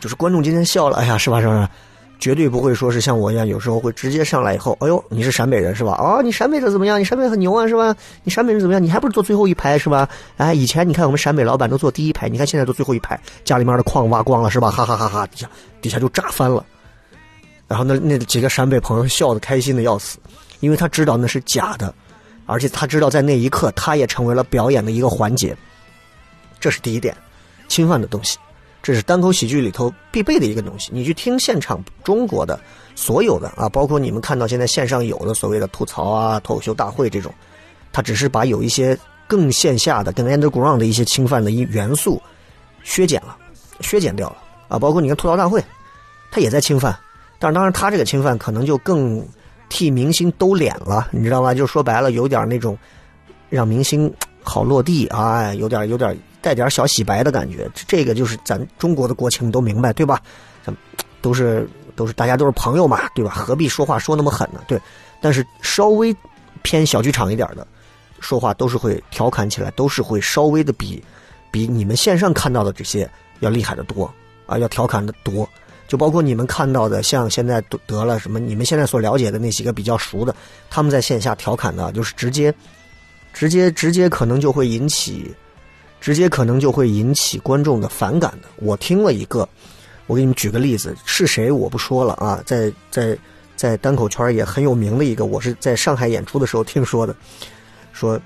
[0.00, 1.38] 就是观众今天笑了，哎呀，是吧？
[1.38, 1.70] 是吧？
[2.18, 5.92] 绝对不会说是像我一样，有时候会直接上来以后，哎呦，你是陕北人是吧？
[6.00, 7.00] 哦，你陕北的怎么样？
[7.00, 7.94] 你陕北很牛啊是吧？
[8.24, 8.82] 你陕北人怎么样？
[8.82, 10.08] 你还不是坐最后一排是吧？
[10.36, 14.70] 哎，以前你看我们陕北老板都坐第一排，你看现在都最后一排，家里面的矿挖光了是吧？
[14.70, 15.48] 哈哈哈哈，底下
[15.80, 16.64] 底下就炸翻了，
[17.66, 20.18] 然后那那几个陕北朋友笑得开心的要死，
[20.60, 21.92] 因为他知道那是假的。
[22.50, 25.54] 而且他知道，在那一刻，他也成为了表演的一个环节。
[26.58, 27.14] 这是第一点，
[27.68, 28.38] 侵犯的东西，
[28.88, 30.90] 这是单口喜剧里头必备的一个东西。
[30.94, 32.58] 你去听现场中国的
[32.94, 37.30] 所有的啊，包括你们看到现在线上有的所谓的吐槽啊、脱口秀大会这种，
[37.92, 42.18] 他只是把有一些更线下的、更 underground 的一些侵犯的一元素
[42.82, 43.36] 削减了、
[43.80, 44.78] 削减掉了啊。
[44.78, 45.62] 包括你看吐槽大会，
[46.30, 46.98] 他也在侵犯，
[47.38, 49.22] 但是当然他这个侵犯可能就更。
[49.70, 51.52] 替明星兜脸了，你知道吧？
[51.52, 52.74] 就说白了，有点那种
[53.50, 54.10] 让明星
[54.42, 57.70] 好落地啊，有点有点带点小洗白的感觉。
[57.86, 60.22] 这个就是咱中国的国情，你都明白对吧？
[60.64, 60.74] 咱
[61.20, 63.32] 都是都是大家都是朋友嘛，对吧？
[63.32, 64.62] 何必说话说那么狠呢？
[64.66, 64.80] 对，
[65.20, 66.16] 但是稍微
[66.62, 67.66] 偏小剧场一点的
[68.18, 71.04] 说话，都是会调侃起来，都是会稍微的比
[71.50, 73.06] 比你们线上看到的这些
[73.40, 74.10] 要厉害的多
[74.46, 75.46] 啊，要调侃的多。
[75.86, 80.34] 就包括你们看到的，像现在得得了什么，你们现在所了解的那几个比较熟的，
[80.70, 82.54] 他们在线下调侃的，就是直接、
[83.32, 85.34] 直接、直接，可能就会引起，
[86.00, 88.48] 直接可能就会引起观众的反感的。
[88.56, 89.48] 我听了一个，
[90.06, 93.16] 我给你们举个例子，是谁我不说了啊，在在
[93.56, 97.14] 在单口圈也很有名的一个，我是在上海演出的时候听说的，
[97.92, 98.20] 说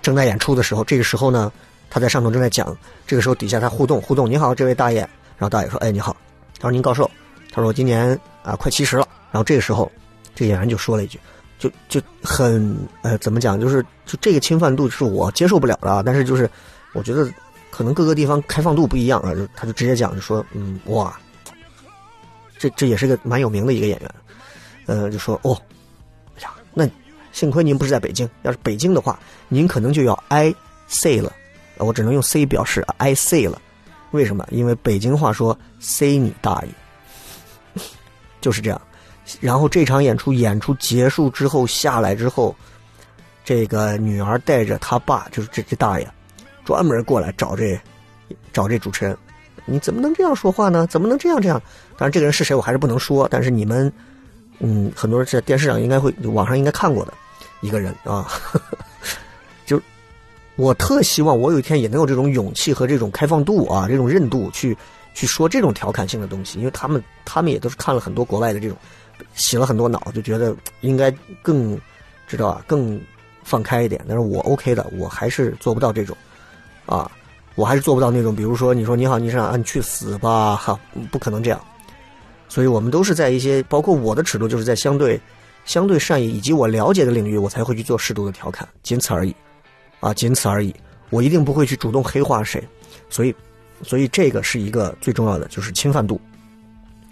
[0.00, 1.52] 正在演出的时候，这个时候呢，
[1.90, 4.98] 他在上头正在讲，这个时候底下他互动互动，你好，这位大爷，
[5.36, 6.16] 然后大爷说，哎，你好。
[6.60, 7.08] 他说：“您高寿？”
[7.54, 9.88] 他说：“我今年啊快七十了。”然后这个时候，
[10.34, 11.20] 这个演员就说了一句，
[11.56, 16.02] 就就很呃怎么讲，就是就这个侵犯度是我接受不了的啊。
[16.04, 16.50] 但是就是
[16.92, 17.30] 我觉得
[17.70, 19.34] 可能各个地方开放度不一样啊。
[19.34, 21.18] 就他就直接讲就说：“嗯哇，
[22.58, 24.14] 这这也是个蛮有名的一个演员。”
[24.86, 25.60] 呃，就说：“哦，
[26.36, 26.88] 哎呀，那
[27.32, 30.54] 幸亏您不是在北京，要是北京的话，您可能就要 I
[30.88, 31.32] say 了。
[31.76, 33.60] 我只能用 C 表示 I say 了。”
[34.12, 34.46] 为什么？
[34.50, 37.82] 因为北京话说“C 你大爷”，
[38.40, 38.80] 就是这样。
[39.42, 42.56] 然后这场演出演出结束之后下来之后，
[43.44, 46.10] 这个女儿带着他爸，就是这这大爷，
[46.68, 47.80] 专门过来找这
[48.52, 49.16] 找这主持人，
[49.64, 50.86] 你怎么能这样说话呢？
[50.86, 51.58] 怎么能这样这样？
[51.96, 53.90] 当然，这个人是谁我还是不能说，但是你们，
[54.58, 57.14] 嗯，很多人在电视上应该会，网上应该看过的
[57.62, 58.28] 一个人啊，
[59.64, 59.80] 就
[60.56, 64.76] 我特希望我有一天也能有这种勇气和这种开放度啊，这种韧度去
[65.14, 68.76] 去说这种调侃性的东西，因为他们他们也都是看了很多国外的这种，
[69.32, 71.80] 洗了很多脑，就觉得应该更
[72.26, 73.00] 知道啊，更
[73.42, 74.04] 放开一点。
[74.06, 76.14] 但是我 OK 的，我还是做不到这种
[76.88, 77.10] 啊，
[77.54, 80.80] 我还是做不到那种，比如说你说你好，你想啊，你去死吧，哈，
[81.12, 81.60] 不可能这样。
[82.48, 85.20] 所以我们都是在一些，包括我的尺度，就是在相对
[85.66, 89.36] 相对善意以及我了解的领域，我才会去做适度的调侃，仅此而已，
[90.00, 90.74] 啊，仅此而已。
[91.10, 92.66] 我一定不会去主动黑化谁，
[93.10, 93.34] 所以，
[93.82, 96.18] 所以这个是一个最重要的，就是侵犯度，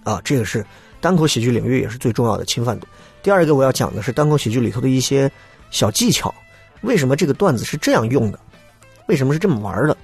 [0.04, 0.64] 啊，这个是
[1.02, 2.86] 单口喜剧领域也是最重要的侵犯度。
[3.22, 5.30] 第二个我要讲的是单口喜剧里头的一些
[5.70, 6.34] 小技巧，
[6.82, 8.38] 为什么这个段子是这样用的？
[9.06, 9.96] 为什么是这么玩的？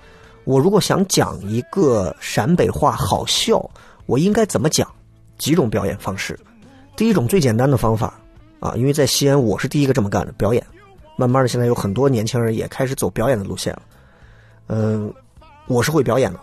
[0.45, 3.71] 我如果想讲一个陕北话好笑，
[4.07, 4.88] 我应该怎么讲？
[5.38, 6.38] 几种表演方式，
[6.97, 8.15] 第一种最简单的方法
[8.61, 10.65] 啊，因为在西安我是第一个这么干的表演，
[11.17, 13.83] 慢慢的现在有很多年轻人也开始走表演的路线了。
[14.69, 15.12] 嗯，
[15.67, 16.38] 我是会表演的，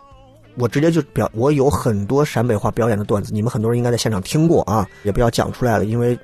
[0.58, 6.18] 我直接就表，我有很多陕北话表演的段子，你们很多人应该在现场听过啊，也不要讲出来了，因为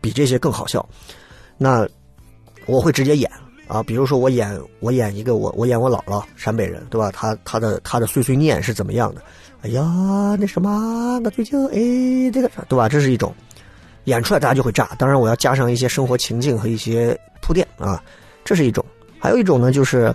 [0.00, 0.86] 比这些更好笑。
[1.58, 1.86] 那
[2.64, 3.30] 我会直接演
[3.66, 7.10] 啊，比如说我演我演一个我我演我姥姥陕北人对吧？
[7.12, 9.22] 他他的他的碎碎念是怎么样的？
[9.62, 9.82] 哎呀，
[10.38, 12.88] 那什么，那最近哎，这个对吧？
[12.88, 13.34] 这是一种
[14.04, 14.90] 演出来，大家就会炸。
[14.98, 18.00] 当然，我要加上一些生活情境和一些铺垫啊，
[18.44, 18.84] 这是一种。
[19.18, 20.14] 还有一种呢，就是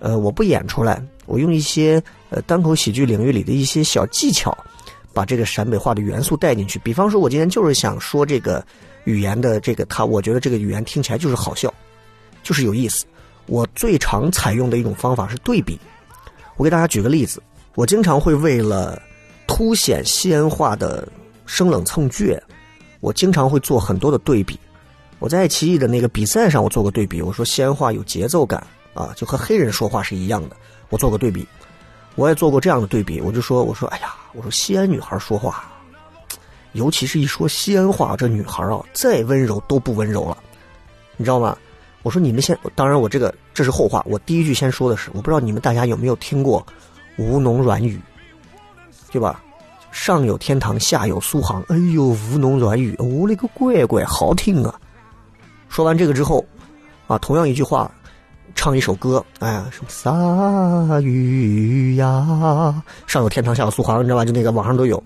[0.00, 4.56] 呃，我不演出来，我用一些呃单口喜剧领域里的一些小技巧，
[5.12, 6.80] 把这个陕北话的元素带进去。
[6.80, 8.64] 比方说，我今天就是想说这个
[9.04, 11.72] 语言的这个，他我觉得这个语言听起来就是好笑，
[12.42, 13.04] 就是有意思。
[13.46, 15.78] 我最常采用的一种方法是对比。
[16.56, 17.42] 我给大家举个例子。
[17.76, 19.00] 我经常会为了
[19.46, 21.06] 凸显西安话的
[21.46, 22.38] 生冷蹭倔，
[23.00, 24.58] 我经常会做很多的对比。
[25.18, 27.22] 我在爱奇艺的那个比赛上，我做过对比。
[27.22, 30.56] 我说西安话有节奏感啊，就和黑人说话是一样的。
[30.88, 31.46] 我做过对比，
[32.16, 33.20] 我也做过这样的对比。
[33.20, 35.70] 我就说，我说，哎呀，我说西安女孩说话，
[36.72, 40.36] 尤其是一说西安话，这女孩啊，再温柔都不温柔了，
[41.16, 41.56] 你知道吗？
[42.02, 44.02] 我说你们先，当然我这个这是后话。
[44.06, 46.64] 我第一句先说的是，我不知道你们大家有没有听过。
[47.18, 48.00] 吴侬软语，
[49.10, 49.42] 对吧？
[49.90, 51.62] 上有天堂，下有苏杭。
[51.68, 54.74] 哎呦，吴侬软语，我勒个乖乖，好听啊！
[55.68, 56.42] 说完这个之后，
[57.08, 57.90] 啊，同样一句话，
[58.54, 62.82] 唱一首歌，哎呀，什么洒雨呀？
[63.06, 64.24] 上有天堂，下有苏杭，你知道吧？
[64.24, 65.02] 就那个网上都有。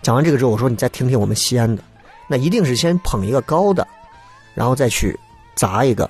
[0.00, 1.82] 讲完这个之后，我说你再听听我们西安的，
[2.28, 3.86] 那一定是先捧一个高的，
[4.54, 5.18] 然后再去
[5.56, 6.08] 砸一个。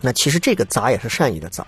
[0.00, 1.66] 那其实这个砸也是善意的砸。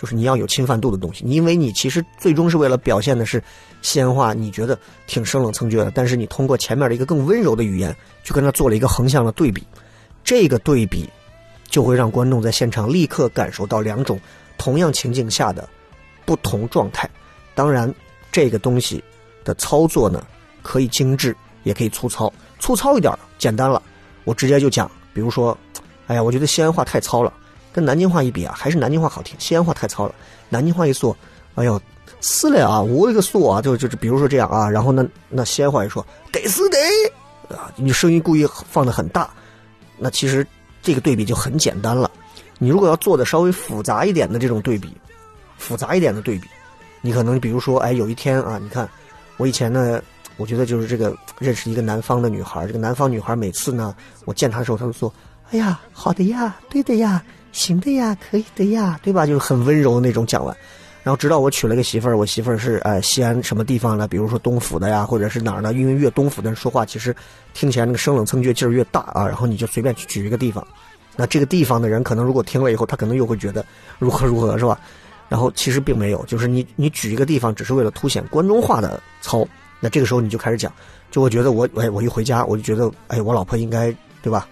[0.00, 3.42] 就是你要有侵犯度的东西，因为你其实最终是为了表现的是
[3.82, 9.66] 西安话，你觉得挺生冷蹭倔的，但是你通过前面的一个更温柔的语言，去跟他做了一个横向的对比，
[10.22, 11.10] 这个对比
[11.68, 14.20] 就会让观众在现场立刻感受到两种
[14.56, 15.68] 同样情境下的
[16.24, 17.10] 不同状态。
[17.56, 17.92] 当然，
[18.30, 19.02] 这个东西
[19.42, 20.24] 的操作呢，
[20.62, 22.32] 可以精致，也可以粗糙。
[22.60, 23.82] 粗糙一点，简单了，
[24.22, 25.58] 我直接就讲，比如说，
[26.08, 27.32] 哎呀，我觉得西安话太糙了。
[27.72, 29.36] 跟南京话一比啊，还是南京话好听。
[29.38, 30.14] 西安话太糙了，
[30.48, 31.16] 南京话一说，
[31.54, 31.80] 哎呦，
[32.20, 32.80] 死了啊！
[32.80, 36.78] 我一个说啊，就就比如说这样啊，然后那那西安话一说，得死得
[37.54, 39.30] 啊，你声音故意放的很大，
[39.96, 40.44] 那其实
[40.82, 42.10] 这个对比就很简单了。
[42.58, 44.96] 你如果要做的稍微复杂一点的这种对比，
[45.56, 46.48] 复杂一点的对比，
[47.00, 48.88] 你可能比如说，哎，有一天啊，你看
[49.36, 50.02] 我以前呢，
[50.36, 53.94] 我觉得就是这个认识一个南方的女孩，这个南方女孩每次呢，
[54.24, 55.12] 我见她的时候，她都说，
[55.50, 57.22] 哎呀，好的呀，对的呀。
[57.50, 59.26] 行的呀，可以的呀，对吧？
[59.26, 60.54] 就是很温柔的那种讲完，
[61.02, 67.12] 然后直到我娶了个媳妇儿，我媳妇儿是呃西安什么地方的，比如说东府的呀，或者是哪儿的，因为越东府的人说话，其实
[67.54, 69.26] 听起来那个生冷蹭倔劲儿越大啊。
[69.26, 70.64] 然后你就随便去举一个地方，
[71.16, 73.64] 那这个地方的人可能如果听了以后，他可能又会觉得
[73.98, 74.78] 如何如何，是吧？
[75.28, 79.44] 然后其实并没有，就是你你举一个地方，只是为了凸显关中话的糙。
[79.80, 80.70] 那这个时候你就开始讲，
[81.10, 84.46] 就会觉得我哎我一回家我就觉得哎我老婆应该对吧？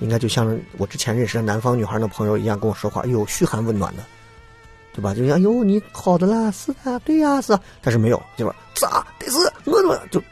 [0.00, 4.02] 应该就像我之前认识的南方女孩的朋友一样跟我说话，哎呦嘘寒问暖的，
[4.92, 5.14] 对吧？
[5.14, 10.22] 就像哎呦你好的啦，是啊，对呀，是啊，但是没有，就是咋得是我怎么就，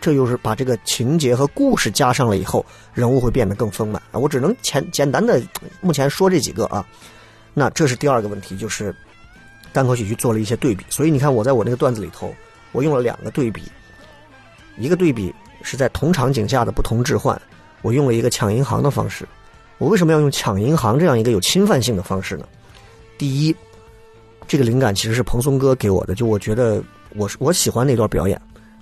[0.00, 2.64] 这又是把这个情节和故事加上了以后，
[2.94, 4.18] 人物会变得更丰满啊！
[4.18, 5.40] 我只能简简单的
[5.80, 6.84] 目前说这几个啊，
[7.52, 8.94] 那这是第二个问题，就是
[9.72, 12.34] 单口喜剧做了一些对比，所以你看我在我那个段子里头，
[12.72, 13.62] 我用了两个对比，
[14.78, 17.40] 一个对比是在同场景下的不同置换。
[17.82, 19.26] 我用了一个抢银行的方式，
[19.78, 22.46] 我为什么要用抢银行这样一个有侵犯性的方式呢？
[23.16, 23.54] 第一，
[24.46, 26.82] 这个灵感其实是蓬松哥给我的，就我觉得
[27.14, 28.40] 我我喜欢那段表演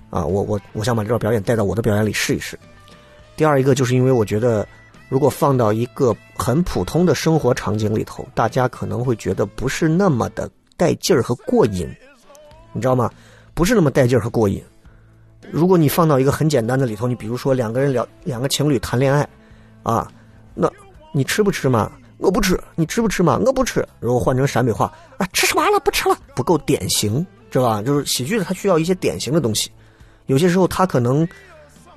[0.09, 2.57] 啊，我我我想把这段表演带到我的表演里试一试。
[3.35, 4.67] 第二一个就是因为我觉得，
[5.09, 11.87] 如果放到一个很普通的生活场景里头，大家可能会觉得不是那么的带劲儿和过瘾，
[12.73, 13.11] 你知道吗？
[13.53, 14.63] 不是那么带劲儿和过瘾。
[15.51, 19.27] 如果你放到一个很简单的里头，你比如说两个人聊，两个情侣谈恋爱，
[19.81, 20.11] 啊，
[20.53, 20.69] 那
[21.13, 21.91] 你吃不吃嘛？
[22.17, 22.59] 我不吃。
[22.75, 23.39] 你吃不吃嘛？
[23.45, 23.87] 我不吃。
[23.99, 27.81] 如果换成陕北话，啊，吃吃完了不吃了，不够典型，知道吧？
[27.81, 29.71] 就是喜剧它需要一些典型的东西，
[30.25, 31.27] 有些时候它可能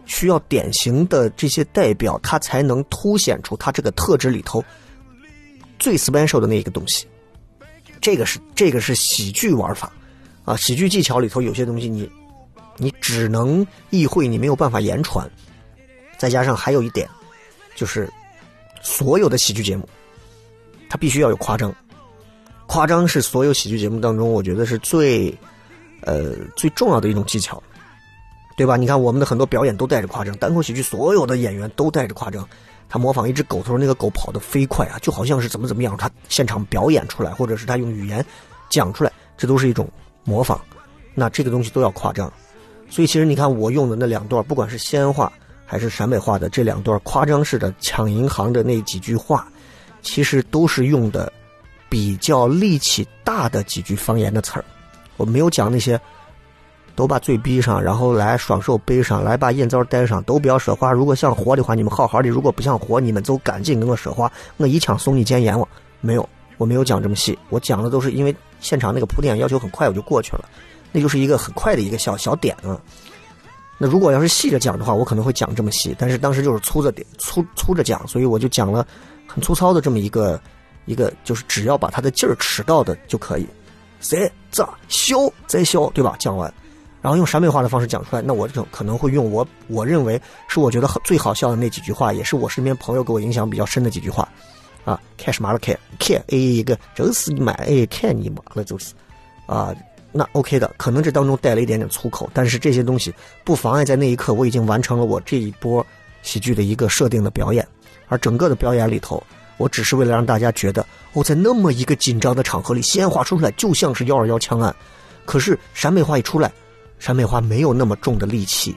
[0.07, 4.65] 需要典型的这些代表，它才能凸显出它这个特质里头
[5.79, 7.07] 最 special 的那一个东西。
[8.01, 9.93] 这个是这个是喜剧玩法，
[10.45, 12.09] 啊，喜剧技巧里头有些东西你。
[12.81, 15.31] 你只能意会，你没有办法言传。
[16.19, 17.07] 再加上还有一点，
[17.75, 18.11] 就是
[18.81, 19.87] 所有的喜剧节目，
[20.89, 21.75] 它必须要有夸张。
[22.67, 25.37] 夸张是所有喜剧节目当中，我觉得是最
[26.01, 27.63] 呃最重要的一种技巧，
[28.57, 28.77] 对吧？
[28.77, 32.49] 你看我们的很多表演都带着夸张，单口喜剧所有的演员都带着夸张。
[32.89, 38.25] 他模仿一只狗，头那个狗跑得飞快啊，就好像是怎么怎么样，他现场表演出来，或者是他用语言
[38.69, 39.89] 讲出来，这都是一种
[40.25, 40.61] 模仿。
[41.15, 42.33] 那这个东西都要夸张。
[42.91, 45.33] 所以其实你看我用的那两段，不管是西安话
[45.65, 49.47] 还是陕北话的这两段夸张式的抢银行的那几句话，
[50.03, 51.33] 其实都是用的
[51.89, 54.65] 比较力气大的几句方言的词儿。
[55.17, 55.99] 我没有讲那些
[56.97, 60.91] 都把嘴闭上，然后来双手背上，来把眼罩戴上，都不要说话。
[60.93, 65.67] 如果想活的话，你们好好的；如果不想活，你们就赶紧跟我说话，我一枪送你见阎王。
[66.01, 70.45] 没有，我没有讲这么细，我讲的都是因为现场那个铺垫要求很快，我就过去了。
[70.93, 72.81] 那就是一个很快的一个小小点啊。
[73.83, 78.87] 那如果要是细着讲的话，我可能会讲这么细，但是当时就是粗着点粗粗着讲，所以我就讲了
[79.27, 80.39] 很粗糙的这么一个
[80.85, 83.47] 一个，就是只要把它的劲儿吃到的就可以。
[84.01, 86.15] 谁咋削再削，对吧？
[86.19, 86.53] 讲完，
[87.01, 94.29] 然后用陕北话的方式讲出来，那我就可能会用我我认为是我觉得最好笑的那几句话，也是我身边朋友给我影响比较深的几句话
[94.85, 95.01] 啊。
[95.17, 95.59] 看什么了？
[95.59, 98.93] 看看哎一个，就是你妈哎，看你妈了就是
[99.47, 99.75] 啊。
[100.13, 105.87] 那 OK 的，可能这当中带了一点点粗口，但是这些东西不妨碍在那一刻我已经完成了我这一波
[106.23, 107.67] 喜剧的一个设定的表演，
[108.09, 109.23] 而整个的表演里头，
[109.57, 114.75] 我只是为了让大家觉得，哦，在那么一个紧张的场合里，西安话说出来就像是幺二幺枪案，
[115.25, 116.51] 可是陕北话一出来，
[116.99, 118.75] 陕北话没有那么重的戾气，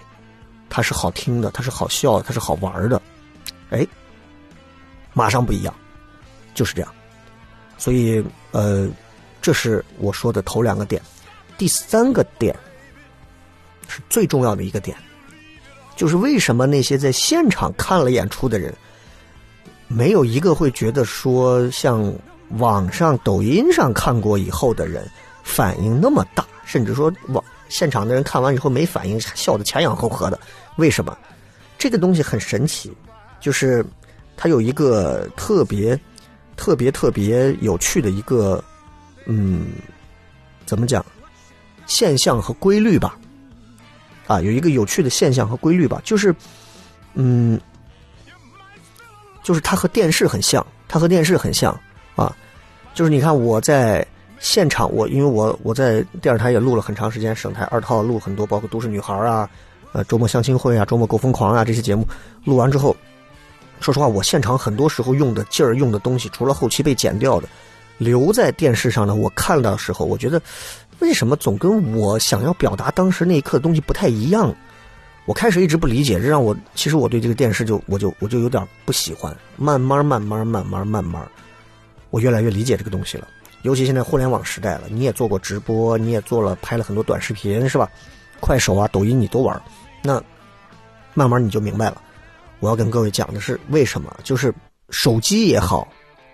[0.69, 3.02] 它是好听的，它是好笑的，它是好玩的，
[3.72, 3.88] 哎，
[5.13, 5.74] 马上不一样，
[6.54, 6.91] 就是这样，
[7.78, 8.88] 所以呃，
[9.41, 11.02] 这是我说的头两个点。
[11.63, 12.54] 第三个点
[13.88, 14.97] 是最重要的一个点，
[15.95, 18.76] 就是为什么那些在现场看了演出的人，
[19.88, 22.13] 没有一个会觉得说像
[22.58, 25.10] 网上抖音上看过以后的人
[25.41, 30.38] 反应那么大，甚至说网现场的人看完以后没反应，笑得前仰后合的？
[30.76, 31.17] 为什么？
[31.78, 32.91] 这个东西很神奇，
[33.39, 33.86] 就是
[34.36, 35.97] 它有一个特别、
[36.58, 38.62] 特别、特别有趣的一个，
[39.28, 39.67] 嗯，
[40.65, 41.02] 怎么讲？
[41.86, 43.17] 现象和规律吧，
[44.28, 46.34] 啊，有一个有趣的现象和规律吧，就是，
[47.13, 47.60] 嗯，
[49.43, 51.78] 就是它和电视很像，它和电视很像
[52.15, 52.34] 啊，
[52.93, 54.06] 就是你看我在
[54.39, 59.50] 现场，我因为我我在电视台也录了很长时间，省台二套录很多，包括都市女孩啊，
[59.91, 62.08] 呃，周末相亲会啊，周末够疯狂啊这些节目，
[62.46, 62.96] 录完之后，
[63.82, 67.48] 说实话，我现场很多时候用的劲儿、用的东西，除了后期被剪掉的，
[67.98, 70.41] 留在电视上呢，我看到的时候，我觉得。
[70.99, 74.53] 为什么总跟我想要表达当时那一刻的东西不太一样？
[75.25, 79.36] 我开始一直不理解，这让我其实我对这个电视就我就我就有点不喜欢。
[79.56, 81.25] 慢慢慢慢慢慢慢慢，
[82.10, 83.27] 我越来越理解这个东西了。
[83.62, 87.89] 尤其现在互联网时代了，你也做过直播，你也做了拍了很多短视频，是吧？
[88.41, 89.62] 快手啊、抖音你都玩，
[90.01, 90.21] 那
[91.13, 92.01] 慢慢你就明白了。
[92.60, 94.13] 我要跟各位讲的是为什么？
[94.25, 94.53] 就是
[94.89, 95.88] 手机也好，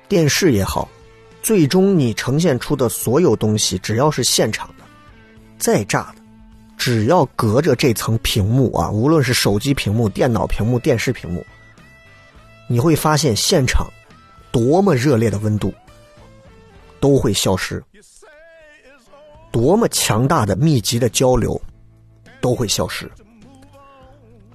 [0.07, 0.89] 电视也好。
[1.41, 4.83] 最终你呈现出的所有东西，只要是现场的，
[5.57, 6.21] 再炸的，
[6.77, 11.45] 只要隔着这层屏幕啊，无论是手机屏幕、电脑屏幕、电视屏幕，
[12.67, 13.87] 你会发现现场
[14.51, 15.73] 多么热烈的温度
[16.99, 17.81] 都会消失，
[19.51, 21.59] 多么强大的密集的交流
[22.41, 23.09] 都会消失，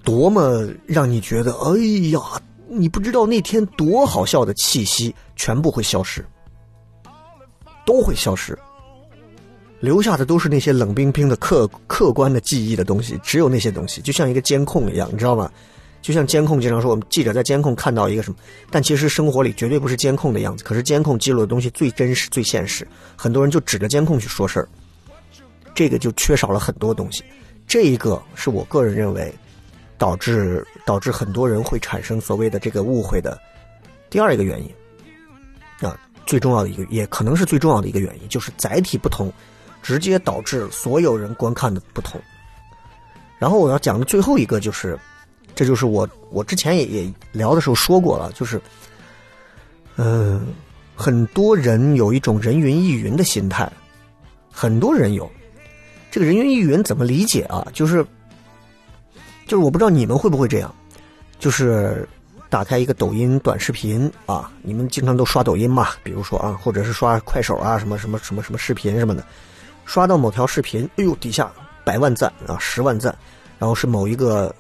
[0.05, 1.79] 多么让你觉得哎
[2.13, 2.21] 呀，
[2.69, 6.25] 你不知道那天多好笑的气息全部会消失。
[7.85, 8.59] 都会消失，
[9.81, 15.51] 留下的都是那些冷冰冰的客客观的记忆的东西，只有那些东西，就像一个监控一样，你知道吗？
[16.01, 18.37] 就像监控经常说，我们记者在监控看到一个什么，
[18.71, 20.63] 但其实生活里绝对不是监控的样子。
[20.63, 24.69] 可是监控记录的东西最真实、最现实，很多人就指着监控去说事儿，
[25.75, 27.25] 这个就缺少了很多东西。
[27.67, 29.33] 这一个是我个人认为
[29.97, 33.41] 导致导致很多人会产生所谓的这个误会的
[34.11, 34.71] 第二一个原因
[35.89, 39.33] 啊，最重要的一个，也可能是最重要的一个原因，就是载体不同，
[39.83, 42.21] 直接导致所有人观看的不同。
[43.39, 44.99] 然后我要讲的最后一个就是。
[45.57, 48.61] 这就是我我之前也也聊的时候说过了，就是，
[49.95, 50.49] 嗯，
[50.97, 53.73] 很多人有一种人云亦云的心态，
[54.51, 55.31] 很多人有
[56.11, 57.65] 这个人云亦云怎么理解啊？
[57.73, 58.05] 就是
[59.47, 60.75] 就是我不知道你们会不会这样，
[61.39, 62.09] 就是
[62.55, 69.25] 打开一个抖音短视频啊，你们经常都刷抖音嘛，比如说啊，或者是刷快手啊，什么什么什么什么视频什么的，
[69.85, 71.51] 刷到某条视频，哎呦，底下
[71.85, 73.13] 百万赞啊，十万赞，
[73.59, 74.55] 然后是某一个。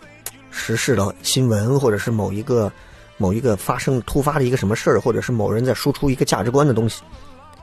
[0.56, 2.70] 时事的新闻，或者是某一个
[3.16, 7.02] 某一个发生突发的一个什么事儿，或者是某人在输出一个价值观的东西，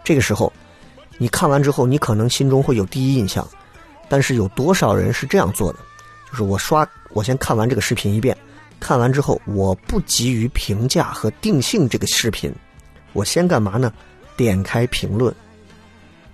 [0.03, 0.51] 这个时候，
[1.17, 3.47] 你看完之后，你可能心中会有第一印象，
[4.09, 5.79] 但是有多少人是这样做的？
[6.29, 8.38] 就是我刷，我先看完这个视频一遍，
[8.82, 12.51] 看完之后，我不急于评价和定性这个视频，
[13.13, 13.93] 我先干嘛呢？
[14.36, 15.34] 点开评论，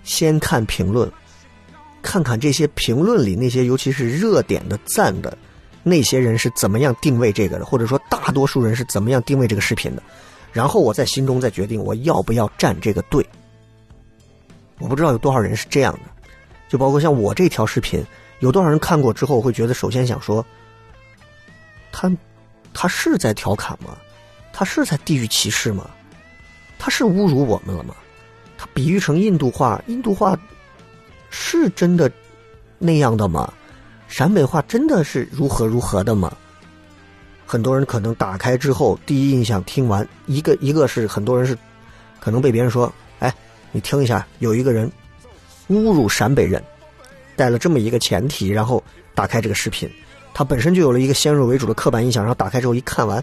[0.04, 1.12] 先看评论，
[2.02, 5.38] 看看这些评论里那些尤其是热点的赞的。
[5.84, 10.04] 那些人是怎么样定位这个的，或者说大多数人是怎么样定位这个视频的，
[10.52, 13.26] 然后我在心中再决定我要不要站这个队。
[14.80, 16.00] 我不知道有多少人是这样的，
[16.68, 18.06] 就包括像我这条视频，
[18.39, 20.45] 有多少人看过之后会觉得，首先想说，
[21.91, 22.12] 他
[22.74, 23.97] 他是在调侃吗？
[24.53, 25.89] 他是在地域歧视吗？
[26.80, 27.95] 他是侮辱我们了吗？
[28.57, 30.38] 他比喻成印度话，印度话
[31.30, 32.11] 是真的
[32.80, 33.53] 那样的吗？
[34.07, 36.36] 陕北话真的是如何如何的吗？
[37.45, 41.57] 很多人可能打开之后，第一印象听完一个一个是很多人是
[42.20, 43.34] 可能被别人说：“哎，
[43.72, 44.91] 你听一下，有一个人
[45.70, 46.63] 侮辱陕北人，
[47.36, 49.89] 带了这么一个前提，然后打开这个视频，
[50.38, 53.20] 他本身就有了一个先入为主的刻板印象，然后打开之后一看完，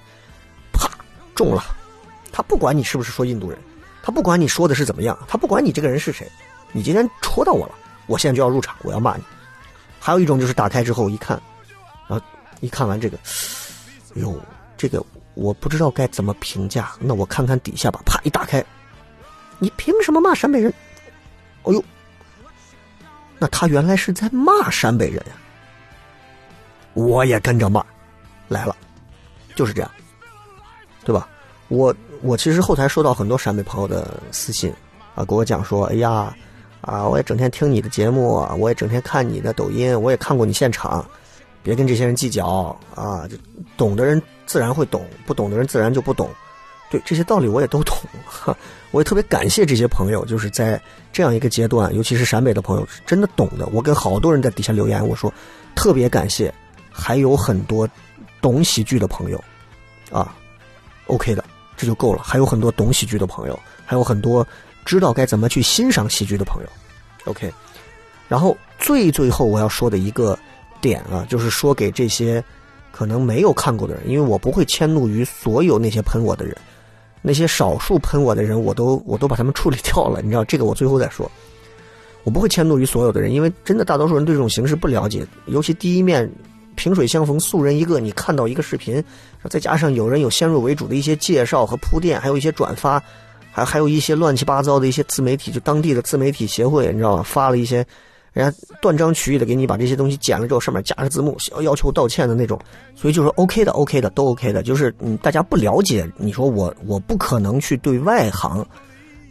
[0.72, 0.90] 啪
[1.32, 1.62] 中了。
[2.32, 3.56] 他不管你是不是说印度人，
[4.02, 6.28] 他不管你说的是怎么样，他不管你这个人是谁，
[6.72, 7.74] 你今天戳到我了，
[8.08, 9.22] 我现在就要入场，我要骂你。”
[10.00, 11.40] 还有一种就是打开之后一看，
[12.08, 12.26] 然后
[12.58, 13.16] 一看完这个，
[14.14, 14.36] 哟，
[14.76, 15.00] 这个
[15.34, 18.00] 我不知道该怎么评价，那我看看底下吧。
[18.04, 18.60] 啪一打开，
[19.60, 20.74] 你凭什么骂陕北人？
[21.62, 21.84] 哦呦，
[23.38, 25.32] 那他原来是在骂陕北人呀！
[26.94, 27.84] 我也跟着骂，
[28.48, 28.74] 来了，
[29.54, 29.90] 就是这样，
[31.04, 31.28] 对吧？
[31.68, 34.72] 我我其实后台收到很多陕北朋友的私信
[35.14, 36.34] 啊，给我讲说，哎呀。
[36.86, 37.02] 啊！
[37.02, 41.02] 我也整天听你的节目，我也整天看你的抖音，我也看过你现场。
[41.62, 43.26] 别跟这些人计较啊！
[43.26, 43.38] 就
[43.74, 46.28] 懂的人自然会懂，不懂的人自然就不懂。
[46.90, 47.96] 对这些道理我也都懂，
[48.92, 50.78] 我也特别感谢这些朋友，就是在
[51.10, 53.66] 这样一个阶段，尤其是陕北的朋友，真的懂的。
[53.72, 55.32] 我跟好多人在底下留言，我说
[55.74, 56.52] 特别感谢，
[56.96, 57.88] 还有很多
[58.40, 59.42] 懂喜剧的朋友
[60.12, 60.34] 啊
[61.08, 61.44] ，OK 的，
[61.76, 62.22] 这就够了。
[62.22, 64.46] 还有很多懂喜剧的朋友，还有很多。
[64.86, 66.68] 知道该怎么去欣赏喜剧的朋友
[67.24, 67.50] ，OK。
[68.28, 70.38] 然后最最后我要说的一个
[70.78, 72.44] 点啊，就是说给这些
[72.92, 76.54] 可能没有看过的人，因为我不会迁怒于所有那些喷我的人，
[77.22, 80.20] 那些少数喷我的人，我都我都把他们处理掉了。
[80.20, 81.30] 你知道这个，我最后再说。
[82.22, 86.30] 我不会迁怒于所有的人，因为真的大多数人对这种形式不了解，尤其第一面
[86.74, 89.02] 萍水相逢，素人一个，你看到一个视频，
[89.48, 93.02] 再加上有人有先入为主的一些介绍和铺垫，还有一些转发。
[93.56, 97.22] 还还有一些乱七八糟的一些自媒体，就当地的自媒体协会，你知道吧？
[97.22, 97.86] 发了一些，
[98.32, 102.58] 人家断章取义的给你把这些东西剪了之后，上面加个字幕，要要求道歉的那种。
[102.96, 104.60] 所以就说 OK 的，OK 的，都 OK 的。
[104.60, 108.66] 就是嗯，大家不了解，你说我我不可能去对外行，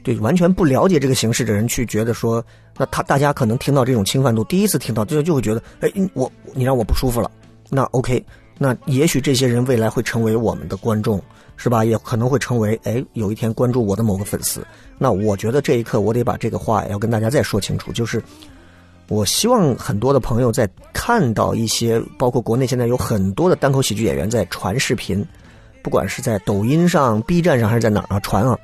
[0.04, 2.41] 对完全不了解这个形式的人去觉得说，
[2.78, 7.30] 那他大家可能听到这种侵犯度，第一次听到就就会觉得，哎，我你让我不舒服了。
[7.70, 8.24] 那 OK，
[8.58, 11.22] 那也许这些人未来会成为我们的观众。
[11.56, 11.86] 是吧？
[11.86, 14.66] 也可能会成为哎，有一天关注我的某个粉丝。
[14.98, 18.22] 那我觉得这一刻，我得把这个话要跟大家再说清楚，就是
[19.08, 25.24] 我希望很多的朋友在看到一些，包括国内现在有很多的单口喜剧演员在传视频，
[25.84, 28.58] 不管是在抖音上、B 站上还是在哪儿啊传啊。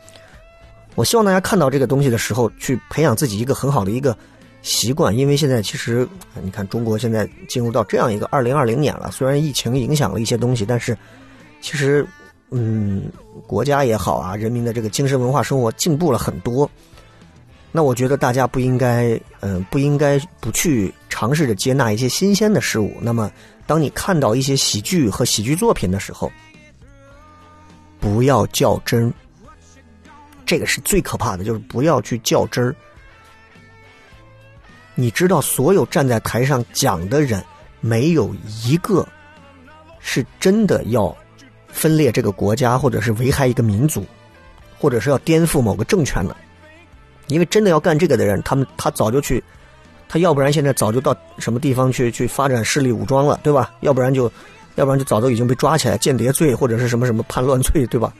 [1.00, 4.14] 我希望大家看到这个东西的时候，去培养自己一个很好的一个
[4.62, 6.06] 习惯，因为现在其实
[6.44, 10.98] 你看，中国现在进入到这样一个二零二零年了，虽然疫情影响了一些东西，但是
[11.62, 12.06] 其实。
[12.52, 13.04] 嗯，
[13.46, 16.68] 国家也好啊，人民的这个精神文化生活进步了很多。
[17.72, 22.92] 那我觉得大家不应该，嗯、不应该不去尝试着接纳一些新鲜的事物。
[23.02, 23.32] 那么，
[23.68, 26.32] 当你看到一些喜剧和喜剧作品的时候，
[28.00, 29.14] 不要较真，
[30.50, 32.76] 这个是最可怕的，就是不要去较真儿。
[34.96, 37.46] 你知道，所有站在台上讲的人，
[37.82, 38.34] 没有
[38.66, 39.08] 一个
[40.00, 41.16] 是真的要
[41.68, 44.04] 分裂这个国家，或者是危害一个民族，
[44.80, 46.36] 或者是要颠覆某个政权的。
[47.28, 49.44] 因为真的要干这个的人，他们他早就去，
[50.08, 53.72] 他要不然现在早就到什么地方去去发展势力武装了，对吧？
[53.82, 54.24] 要不然就，
[54.78, 58.12] 要不然就早都已经被抓起来，间谍罪或者是什么什么叛乱罪，对吧？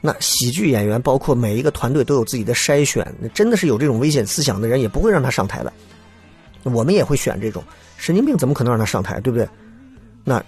[0.00, 5.72] 那喜剧演员包括每一个团队都有自己的筛选，真的是有这种危险思想的人，也不会让他上台的。
[6.62, 7.62] 我们也会选这种
[7.96, 9.48] 神经病，怎么可能让他上台，对不对？
[10.24, 10.42] 那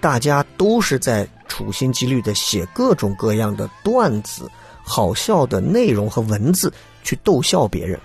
[0.00, 4.50] 大家都是在处心积虑的写各种各样的段子、
[4.82, 6.72] 好笑的内容和文字
[7.02, 7.98] 去逗笑别人。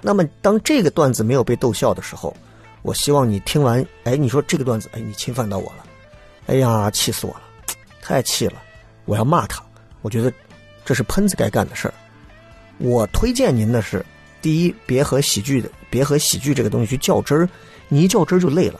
[0.00, 2.36] 那么，当这个段子没有被逗笑的时候，
[2.82, 5.86] 我希望你听完，哎，你说这个段子，哎，你侵犯到我了，
[6.46, 7.42] 哎呀，气死我了，
[8.02, 8.62] 太气了，
[9.06, 9.62] 我要骂他。
[10.04, 10.30] 我觉得
[10.84, 11.94] 这是喷子该干的事儿。
[12.76, 14.04] 我推荐您的是，
[14.42, 17.48] 第一，别和喜剧的，别和喜剧这个东西去较真儿，
[17.88, 18.78] 你一较真儿就累了。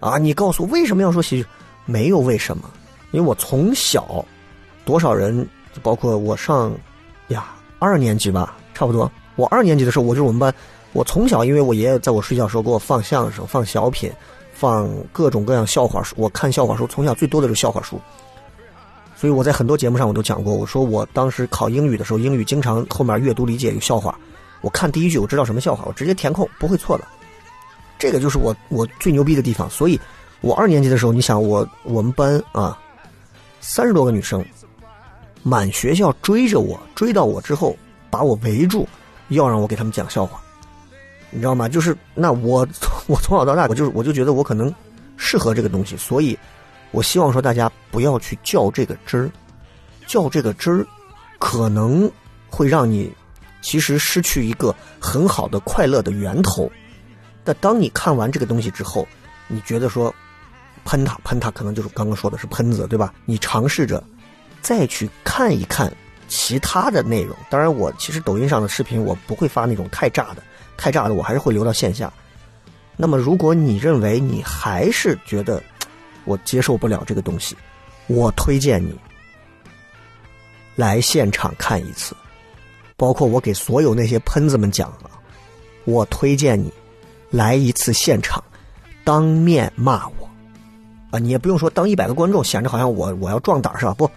[0.00, 1.46] 啊，你告诉我为什么要说喜剧？
[1.84, 2.70] 没有为什么，
[3.10, 4.24] 因为我从小，
[4.86, 5.46] 多少人，
[5.82, 6.72] 包括我上
[7.28, 9.10] 呀二年级吧，差不多。
[9.36, 10.54] 我二年级的时候，我就是我们班，
[10.94, 14.10] 我从小因为我爷爷在我睡觉的时候给我放相声、放小品、
[14.54, 18.00] 放各种各样笑话书，我看笑话书，从小最多的就是笑话书。
[19.24, 24.14] 所以我在很多节目上我都讲过，我说我当时考英语的时候，英语经常后面阅读理解有笑话，
[24.60, 27.08] 我看第一句我知道什么笑话，我直接填空不会错的。
[27.98, 29.66] 这个就是我我最牛逼的地方。
[29.70, 29.98] 所以，
[30.42, 32.78] 我二年级的时候，你想我我们班啊，
[33.62, 34.44] 三十多个女生，
[35.42, 37.74] 满学校追着我，追到我之后
[38.10, 38.86] 把我围住，
[39.28, 40.38] 要让我给他们讲笑话，
[41.30, 41.66] 你知道吗？
[41.66, 42.68] 就是那我
[43.06, 44.70] 我从小到大，我就是我就觉得我可能
[45.16, 46.38] 适合这个东西，所以
[46.94, 49.28] 我希望说大家不要去较这个真儿，
[50.06, 50.86] 较这个真儿，
[51.40, 52.08] 可能
[52.48, 53.12] 会让你
[53.60, 56.70] 其实失去一个很好的快乐的源头。
[57.42, 59.06] 但当你看完这个东西之后，
[59.48, 60.14] 你觉得说
[60.84, 63.12] 喷他喷他，可能就是刚刚说的是喷子，对吧？
[63.24, 64.02] 你尝试着
[64.62, 65.92] 再去看一看
[66.28, 67.36] 其他的内容。
[67.50, 70.44] 当然，我其实抖音上的视频我不会发那种太炸的，
[70.76, 72.12] 太炸的我还是会留到线下。
[72.96, 75.60] 那么，如果你认为你还是觉得
[76.24, 77.56] 我接受不了这个东西，
[78.06, 78.94] 我推荐你
[80.76, 82.14] 来现场看一次。
[82.96, 85.10] 包括我给所有那些喷子们讲啊，
[85.84, 86.72] 我推荐你
[87.28, 88.42] 来一次现场，
[89.02, 90.28] 当面骂我
[91.10, 91.18] 啊！
[91.18, 93.92] 你也不用说当一百个观众，显得好像我我要壮胆是吧？
[93.94, 94.08] 不，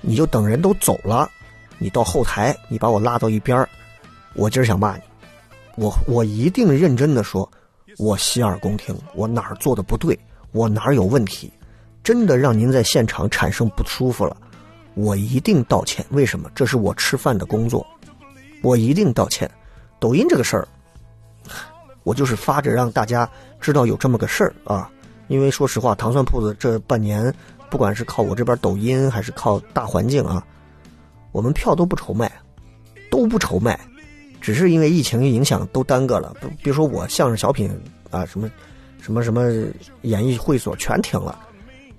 [0.00, 1.28] 你就等人都走了，
[1.78, 3.68] 你到后台，你把我拉到一边，
[4.34, 5.02] 我今儿想骂你，
[5.74, 7.50] 我我一定认真的说，
[7.98, 10.16] 我洗耳恭听，我哪儿做的不对，
[10.52, 11.52] 我哪儿有问题，
[12.02, 14.36] 真的让您在现场产生不舒服了，
[14.94, 16.04] 我一定道歉。
[16.10, 16.50] 为什么？
[16.54, 17.86] 这是我吃饭的工作。
[18.62, 19.50] 我一定道歉。
[19.98, 20.68] 抖音这个事儿，
[22.02, 23.28] 我就是发着让大家
[23.60, 24.90] 知道有这么个事儿啊。
[25.28, 27.32] 因为说实话，糖蒜铺子这半年，
[27.70, 30.44] 不管是靠我这边抖音，还是靠大环境啊，
[31.32, 32.32] 我们票都不愁卖，
[33.10, 33.78] 都不愁卖，
[34.40, 36.34] 只是因为疫情影响都耽搁了。
[36.40, 37.70] 比比如说我相声小品
[38.10, 38.50] 啊，什么
[39.00, 39.50] 什么什么
[40.02, 41.38] 演艺会所全停了。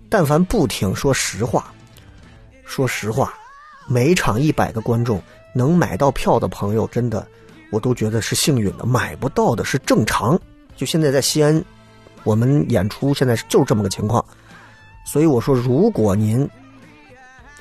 [0.09, 1.73] 但凡不停，说实话，
[2.65, 3.33] 说实话，
[3.87, 5.21] 每场一百个观众。
[5.53, 7.27] 能买到票的朋友，真的，
[7.71, 8.85] 我都觉得是幸运的。
[8.85, 10.39] 买不到的是正常。
[10.77, 11.61] 就现在在西安，
[12.23, 14.23] 我们演出现在是就这么个情况。
[15.05, 16.49] 所以我说，如果您，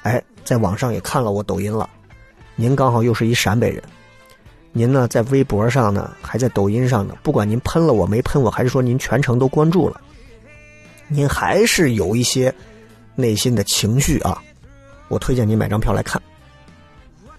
[0.03, 1.91] 哎，在网上也看了我抖音了，
[2.55, 3.83] 您刚好又是一陕北人，
[4.73, 10.01] 您呢在微博上呢，还在抖音上呢，不管您喷了我没喷我，还是说您全程都关注了，
[11.09, 12.55] 您还是有一些
[13.17, 14.41] 内心的情绪啊，
[15.09, 16.23] 我推荐您买张票来看。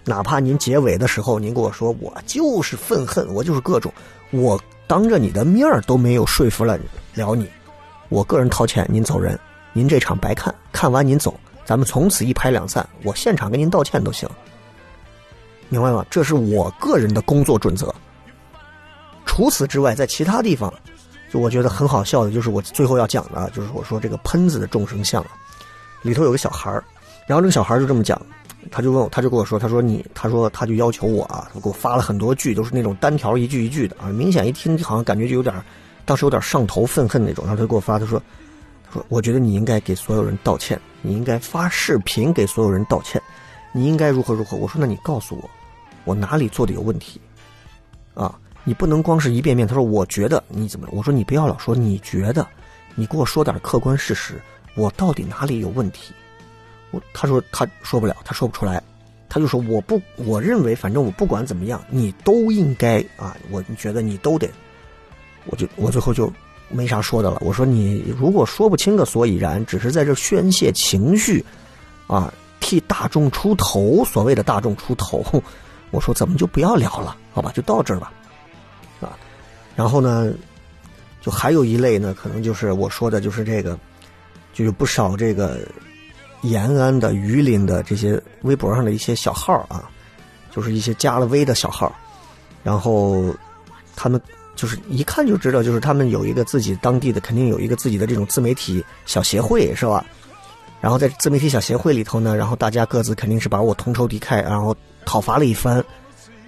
[0.04, 3.92] 哪怕您结尾的时候，您跟我说我就是愤恨，我就是各种，
[4.30, 6.78] 我当着你的面儿都没有说服了
[7.14, 7.48] 了你，
[8.08, 9.38] 我个人掏钱，您走人，
[9.72, 14.28] 您这场白看，看完您走，咱们从此一拍两散，我现场跟您道歉都行，
[15.72, 16.04] 明白吗？
[16.10, 17.92] 这是我个人的工作准则。
[19.24, 20.72] 除此之外，在其他地方，
[21.32, 25.24] 就我觉得很好笑的，就是我最后要讲的，就是我说这个喷子的众生相，
[26.02, 26.84] 里头有个小孩儿，
[27.26, 28.20] 然后这个小孩就这么讲。
[28.70, 35.52] 他就问我，他就跟我说，他说你，他说他就要求我啊，他给我发了很多句，都是那种单条一句一句的啊，明显一听好像感觉就有点，
[36.04, 37.44] 当时有点上头愤恨那种。
[37.44, 38.22] 然后他就给我发，他说，
[38.86, 43.20] 他说我觉得你应该给所有人道歉，你应该发视频给所有人道歉，
[43.72, 44.56] 你应该如何如何。
[44.56, 45.50] 我说那你告诉我，
[46.04, 47.20] 我哪里做的有问题？
[48.14, 49.66] 啊你不能光是一遍遍。
[49.66, 50.86] 他说我觉得你怎么？
[50.92, 52.46] 我说你不要老说你觉得，
[52.94, 54.40] 你给我说点客观事实，
[54.76, 56.12] 我到底哪里有问题？
[56.92, 58.80] 我他说他说不了，他说不出来，
[59.28, 64.48] 他就说我不，我认为反正我不管怎么样，你都应该啊，我觉得你都得，
[65.46, 66.32] 我就我最后就
[66.68, 67.38] 没啥说的了。
[67.40, 71.44] 我说你如果说不清个所以然，只是在这宣泄情绪，
[72.06, 75.24] 啊，替大众出头，所谓的大众出头，
[75.92, 77.16] 我说怎么就不要聊了？
[77.32, 78.12] 好吧，就到这儿吧。
[79.00, 79.14] 啊
[79.76, 80.32] 然后呢，
[81.20, 83.78] 就还有一类呢，可能就是我说的，就是这个，
[84.52, 85.60] 就有不少这个
[86.42, 89.88] 延安的、榆林的这些微博上的一些小号啊，
[90.50, 91.94] 就是一些加了微的小号，
[92.62, 93.34] 然后
[93.96, 94.20] 他们
[94.54, 100.04] 就是一看就知道，就是他们有一个自己当地的，肯定有一个自己的这种自媒体小协会，是吧？
[100.82, 105.84] 然后在自媒体小协会里头呢，然后大家各自肯定是把我同仇敌忾，然后讨伐了一番。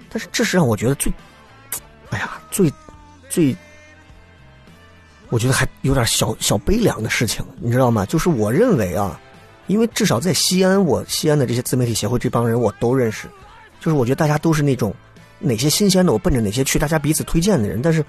[0.09, 1.11] 但是这是让我觉得最，
[2.09, 2.71] 哎呀，最。
[3.27, 3.53] 最，
[5.29, 8.05] 我觉得还有点小小悲凉的事情，你知道吗？
[8.05, 9.19] 就是我认为啊，
[9.67, 13.27] 因为至少在西安，我西安的这些自媒体协会这帮人我都认识，
[13.81, 14.95] 就是我觉得大家都是那种
[15.37, 17.81] 哪些新鲜的我奔着哪些去，大家彼此推荐的人。
[17.81, 18.05] 但是，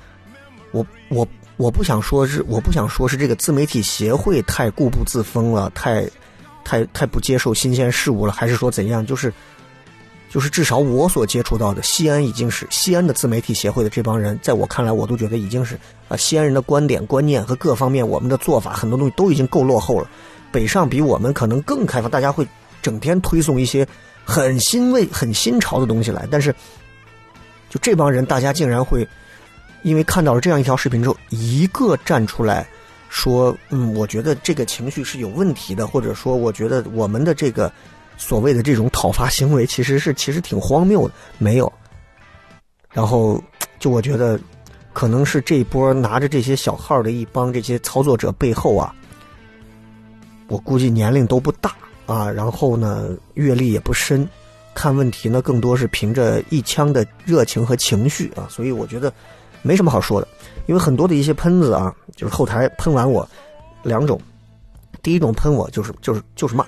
[0.70, 1.26] 我我
[1.56, 6.08] 我不想说是我不想说是这个自媒体协会太固步自封了，太
[6.62, 9.04] 太太不接受新鲜事物了，还是说怎样？
[9.04, 9.32] 就是。
[10.36, 20.06] 就是至少我所接触到的西安已经是西安的自媒体协会的这帮人，在我看来，我都觉得已经是啊，西安人的观点、观念和各方面，我们的做法很多东西都已经够落后了。
[20.52, 22.46] 北上比我们可能更开放，大家会
[22.82, 23.88] 整天推送一些
[24.26, 26.28] 很新味、很新潮的东西来。
[26.30, 26.54] 但是，
[27.70, 29.08] 就这帮人，大家竟然会
[29.84, 32.68] 因为看到了这样一条视频之后，一个站出来
[33.08, 37.72] 说：“嗯，我觉得这个情绪是有问题的，或者说，我觉得我们的这个。”
[38.16, 41.72] 所谓的这种讨伐行为，其实是其实挺荒谬的，没有。
[42.92, 43.42] 然后，
[43.78, 44.40] 就我觉得，
[44.92, 48.94] 可能是这一波拿着这些小号的一帮这些操作者背后啊，
[50.48, 51.74] 我估计年龄都不大
[52.06, 54.26] 啊，然后呢，阅历也不深，
[54.74, 59.12] 看问题呢更多是凭着一腔的热情和情绪啊，所以我觉得
[59.60, 60.26] 没什么好说的。
[60.66, 63.28] 因为很多的一些喷子啊，就是后台喷完我
[63.82, 64.18] 两种，
[65.02, 66.66] 第一种喷我就是就是就是骂。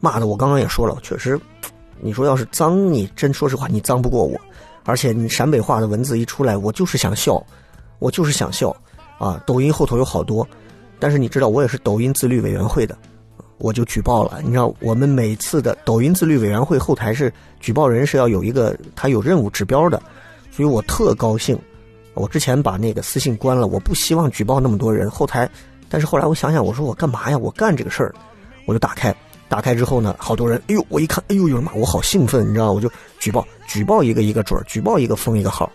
[0.00, 1.38] 骂的我刚刚也说了，确实，
[2.00, 4.38] 你说要是脏，你真说实话，你脏不过我。
[4.84, 7.44] 而且你陕北话的文字一出来，我就是想笑，
[7.98, 8.74] 我就是想笑
[9.18, 9.38] 啊！
[9.46, 10.46] 抖音后头有好多，
[10.98, 12.96] 但是你知道我也是抖音自律委员会的，
[13.58, 14.40] 我就举报了。
[14.42, 17.30] 你知道我们每次的抖音自律委员会后台是
[17.60, 20.00] 举报人是要有一个他有任务指标的，
[20.50, 21.58] 所以我特高兴。
[22.14, 25.48] 我之前把那个私信关了，我不希望举报那么多人后台，
[25.90, 27.36] 但是后来我想想，我说我干嘛呀？
[27.36, 28.14] 我干这个事儿，
[28.64, 29.14] 我就打开。
[29.48, 35.70] 打开之后呢，好多人，哎呦，我一看，哎呦，有人骂我，好兴奋，你知道，我就举报，举报一个一个准，举报一个封一个号。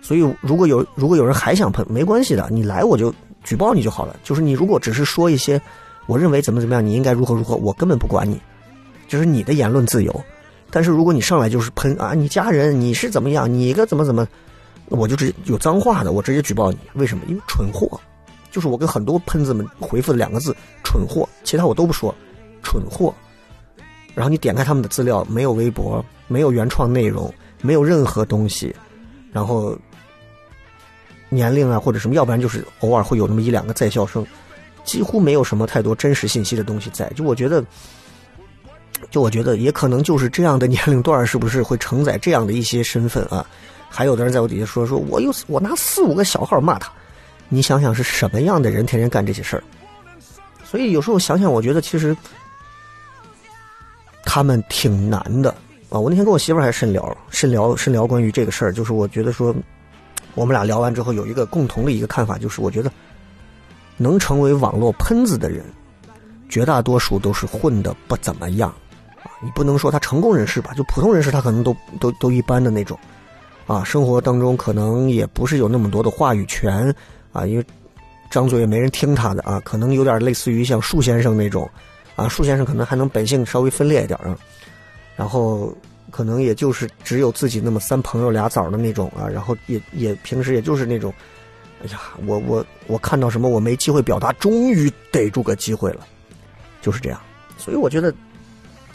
[0.00, 3.12] 所以如果有如果有人还想喷，没关系的，你来我就
[3.42, 4.16] 举报你就好了。
[4.22, 5.60] 就是你如果只是说一些，
[6.06, 8.40] 我认为怎么怎么样，你应该如何如何，我根本不管你，
[9.08, 10.24] 就是你的言论自由。
[10.70, 14.26] 但是如果你上来就是喷啊，你家人你是怎么样，你个怎么怎么，
[14.88, 16.78] 我就直接有脏话的，我直接举报你。
[16.94, 17.24] 为什么？
[17.26, 18.00] 因为蠢货，
[18.50, 20.54] 就是我跟很多喷子们回复的两个字，
[20.84, 22.14] 蠢货，其他我都不说。
[22.62, 23.14] 蠢货，
[24.14, 27.32] 然后你点开他们的资料，没有微博，没有原创内容，
[27.62, 28.74] 没有任何东西，
[29.32, 29.76] 然后
[31.28, 34.26] 年龄啊或者什么，要不然就是偶尔会有那么一两个在校生，
[34.84, 37.08] 几乎没有什么太多真实信息的东西在。
[37.10, 37.64] 就我觉得，
[39.10, 43.46] 就我觉得也可能就是这样的年龄段，是不是会承载这样的一些身份啊？
[43.88, 46.92] 还有的人在我底下说说，我有我拿四五个小号骂他，
[47.48, 49.62] 你想想是什么样的人天天干这些事儿？
[50.64, 52.16] 所以有时候想想，我觉得其实。
[54.30, 55.48] 他们挺难的
[55.88, 55.98] 啊！
[55.98, 58.70] 我那天跟我媳妇还深聊，深聊，深聊关于这个事儿。
[58.70, 59.54] 就是我觉得说，
[60.34, 62.92] 我们俩聊完之后有一个共同的一个看法，就是我觉得
[63.96, 65.64] 能成为网络喷子的人，
[66.50, 68.68] 绝大多数都是混的不怎么样
[69.22, 69.32] 啊！
[69.42, 70.74] 你不能说他成功人士吧？
[70.74, 72.98] 就普通人士，他可能都都都一般的那种
[73.66, 73.82] 啊。
[73.82, 76.94] 生活当中可能也不是有那么多的话语权
[77.32, 77.64] 啊，因为
[78.30, 79.58] 张嘴也没人听他的啊。
[79.64, 81.66] 可能有点类似于像树先生那种。
[82.18, 84.36] 啊，树先生可能还能本性稍微分裂一点啊，
[85.14, 85.72] 然后
[86.10, 91.14] 可能也就是只有自己那么三朋友俩枣的那种啊，然后也也平时也就是那种，
[91.84, 96.04] 哎呀，我我我看到什么我没机会表达，终于逮住个机会了，
[96.82, 97.20] 就是这样，
[97.56, 98.12] 所以我觉得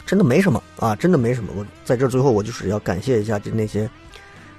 [0.04, 1.50] 真的没什么啊，真的没什么。
[1.56, 3.88] 我在这最后我就是要感谢一下就那些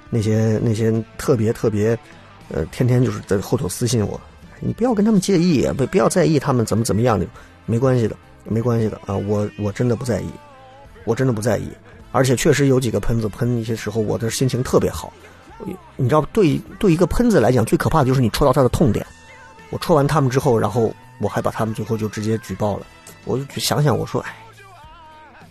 [0.10, 1.96] 那些那些特别特别
[2.50, 4.20] 呃天天就是在后头私信我，
[4.60, 7.28] 你不要跟他们介意，不不要在意他们怎么怎么样的，
[7.68, 8.18] 没关系的。
[8.46, 10.30] 没关系的啊，我我真的不在意，
[11.04, 11.70] 我真的不在意，
[12.12, 15.12] 而且确实有几个喷子喷一些时候，我的心情特别好，
[15.96, 19.06] 你知道，对对一个喷子来讲，最可怕的就是你戳到他的痛点。
[19.72, 22.86] 我戳完他们之后，然后我还把他们最后就直接举报了。
[23.26, 24.36] 我就想想，我说，哎，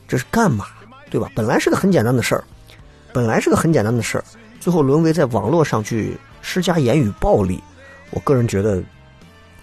[0.07, 0.67] 这是干嘛？
[1.11, 1.29] 对吧？
[1.35, 2.45] 本来是个很简单的事儿，
[3.13, 4.25] 本来是个很简单的事儿，
[4.61, 7.63] 最后沦为在网络上去施加言语暴力。
[8.11, 8.83] 我个人觉得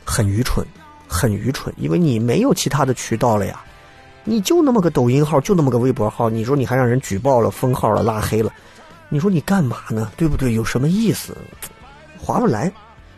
[0.05, 0.65] 很愚蠢，
[1.11, 3.61] 很愚蠢，因为你没有其他的渠道了呀，
[4.23, 8.49] 你就那么个抖音号，就那么个微博号，你说你还让人举报了、封号了、拉黑了，
[9.09, 10.09] 你说你干嘛呢？
[10.15, 10.53] 对不对？
[10.53, 11.35] 有什么意思？
[12.17, 12.71] 划不来，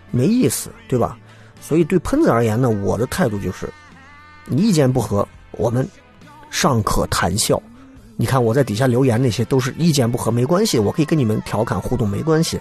[0.10, 1.16] 没意思，对吧？
[1.62, 3.70] 所以对喷子而言呢，我的态度就是，
[4.48, 5.88] 你意见不合，我们
[6.50, 7.62] 尚可谈笑。
[8.16, 12.60] 你看我在底下留言那些都是意见不合，没关系，我可以跟你们调侃互动，没关系。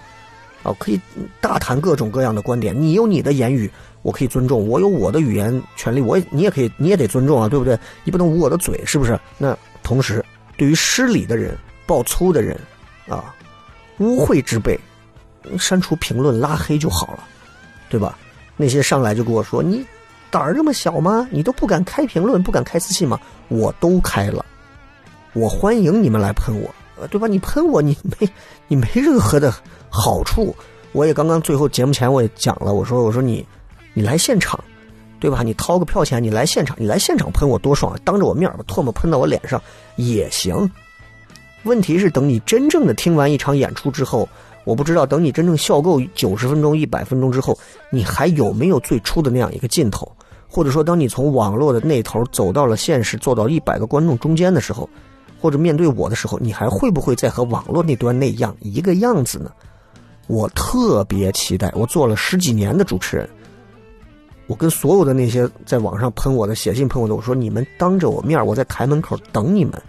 [0.62, 1.00] 啊，可以
[1.40, 2.80] 大谈各种各样的观点。
[2.80, 3.68] 你有你的言语，
[4.02, 7.78] 我可以尊重；我有我的语言权利，我也你也可以，你也得尊重啊，对不对？
[8.04, 9.18] 你不能捂我的嘴，是不是？
[9.38, 10.24] 那同时，
[10.56, 12.58] 对于失礼的人、爆粗的人，
[13.08, 13.34] 啊，
[13.98, 14.78] 污秽之辈，
[15.58, 17.24] 删除评论、拉黑就好了，
[17.88, 18.18] 对吧？
[18.56, 19.84] 那些上来就跟我说你
[20.30, 21.26] 胆儿这么小吗？
[21.30, 23.18] 你都不敢开评论，不敢开私信吗？
[23.48, 24.44] 我都开了，
[25.32, 27.26] 我欢迎你们来喷我，对吧？
[27.26, 28.28] 你喷我，你没
[28.68, 29.52] 你没任何的
[29.88, 30.54] 好处。
[30.92, 33.44] 我也刚刚最后节目前我也讲了，我说我说你
[33.94, 34.58] 你来现场，
[35.20, 35.42] 对吧？
[35.42, 39.60] 你掏个票钱，你来现场，你来现场喷我多爽，当着我面把唾沫喷到我脸上
[39.96, 40.70] 也行。
[41.64, 44.28] 问题是等你真正的听完一场演出之后，
[44.64, 47.56] 我不知道等你真正笑够九十分钟、一百分钟之后，
[47.90, 50.10] 你还有没有最初的那样一个劲头？
[50.48, 54.88] 或者说，当你从网络的那头走到了现实，坐到一百个观众中间的时候，
[55.40, 59.50] 或者面对我的时候，你还会不会再和网络那端那样一个样子呢？
[60.26, 61.72] 我特别期待。
[61.74, 63.28] 我做了十几年的主持人，
[64.46, 69.80] 我跟所有的那些在网上喷我的、写信喷我的，我说你们当着我面，我在台门口等你们。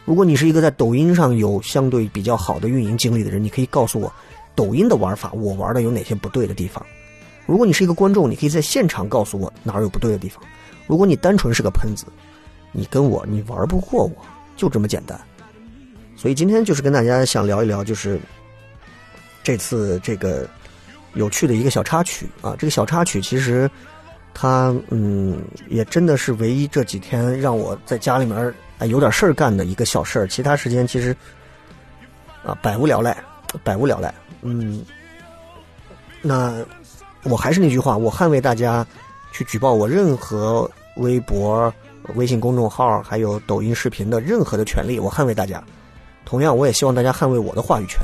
[0.05, 4.13] 如果你是一个在抖音上有相对比较好的运营经历的人，你可以告诉我
[4.55, 6.85] 抖音的玩法，我玩的有哪些不对的地方。
[7.47, 10.43] 如果你是一个观众，你可以在现场告诉我哪儿有不对的地方。
[10.87, 12.05] 如果你单纯是个喷子，
[12.71, 14.13] 你跟我你玩不过我，
[14.57, 15.19] 就这么简单。
[16.17, 18.21] 所以今天就是跟大家想聊一聊，就是
[19.43, 20.47] 这次这个
[21.15, 23.71] 有趣的一个小插曲啊，这个小插曲其实。
[24.33, 31.15] 他嗯，也真的是唯一这几天让我在家里面哎有点事儿干的一个小事儿，其他时间其实
[32.45, 33.15] 啊百无聊赖，
[33.65, 34.15] 百无聊赖。
[34.43, 34.85] 嗯，
[36.23, 36.55] 那
[37.25, 38.87] 我还是那句话，我捍卫大家
[39.33, 41.71] 去举报我任何微博、
[42.15, 45.61] 微信公众号还有抖音视频的任何的权利，我捍卫大家。
[46.25, 48.01] 同样，我也希望大家捍卫我的话语权。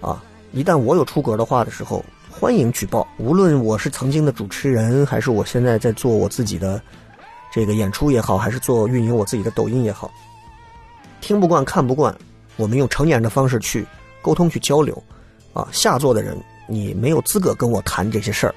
[0.00, 2.02] 啊，一旦我有出格的话的时候。
[2.40, 6.80] 欢迎举报，无论我是曾经的主持人，还是我现在在做我自己的
[7.52, 10.08] 这个演出也好，还是做运营我自己的抖音也好，
[11.20, 12.16] 听不惯看不惯，
[12.54, 13.84] 我们用成年人的方式去
[14.22, 15.02] 沟通去交流。
[15.52, 18.54] 啊，下座的人你没有资格跟我谈这些事儿。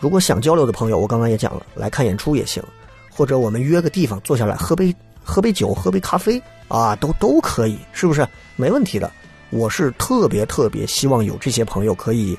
[0.00, 2.64] 如果想交流的朋友，我刚刚也讲了，来看演出也行，
[3.10, 8.26] 或者我们约个地方坐下来喝杯喝杯酒，喝杯咖啡啊，都都可以，是不是？
[8.56, 9.12] 没问题的。
[9.50, 12.38] 我是特别特别希望有这些朋友可以。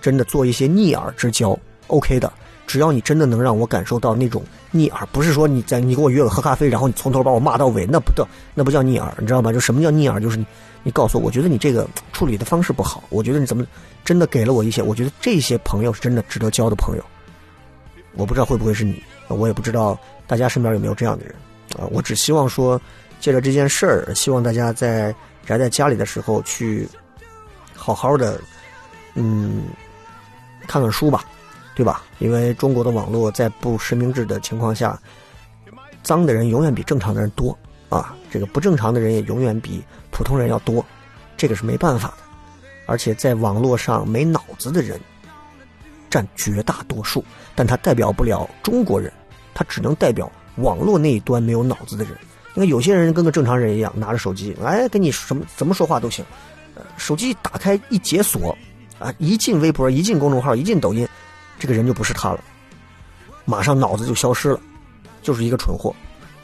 [0.00, 2.32] 真的做一些逆耳之交，OK 的。
[2.66, 9.50] 只要你真的能让我感受到那种逆耳，不是说你在你给我约了喝咖啡，然后你从头把我骂到尾，那不叫那不叫逆耳，你知道吗？
[9.50, 10.20] 就什么叫逆耳？
[10.20, 10.44] 就是你
[10.82, 13.66] 你告诉我，我觉得你这个处理的方式不好，我觉得你怎么
[14.04, 17.04] 真的给了我一些，我觉得这些朋友是真的值得交的朋友。
[18.16, 21.34] 我不知道会不会是你，我也不知道大家身边有没有这样的人
[21.78, 21.88] 啊。
[21.90, 22.78] 我只希望说，
[23.18, 25.14] 借着这件事儿，希望大家在
[25.46, 26.86] 宅在家里的时候去
[27.74, 28.38] 好好的，
[29.14, 29.62] 嗯。
[30.68, 31.24] 看看书吧，
[31.74, 32.02] 对吧？
[32.20, 34.96] 因为中国的网络在不实名制的情况下，
[36.04, 37.56] 脏的人永远比正常的人多
[37.88, 38.14] 啊。
[38.30, 40.84] 这个不正常的人也永远比普通人要多，
[41.36, 42.16] 这个是没办法的。
[42.86, 45.00] 而且在网络上没脑子的人
[46.10, 49.12] 占绝大多数，但他代表不了中国人，
[49.54, 52.12] 他只能代表网络那一端没有脑子的人。
[52.54, 56.24] 因为有些人跟个正常人一样，拿着手机，哎，跟你什么怎么说话都行，
[56.96, 58.56] 手机打开一解锁。
[58.98, 59.12] 啊！
[59.18, 61.08] 一进微博，一进公众号，一进抖音，
[61.58, 62.40] 这个人就不是他了，
[63.44, 64.60] 马上脑子就消失了，
[65.22, 65.94] 就是一个蠢货，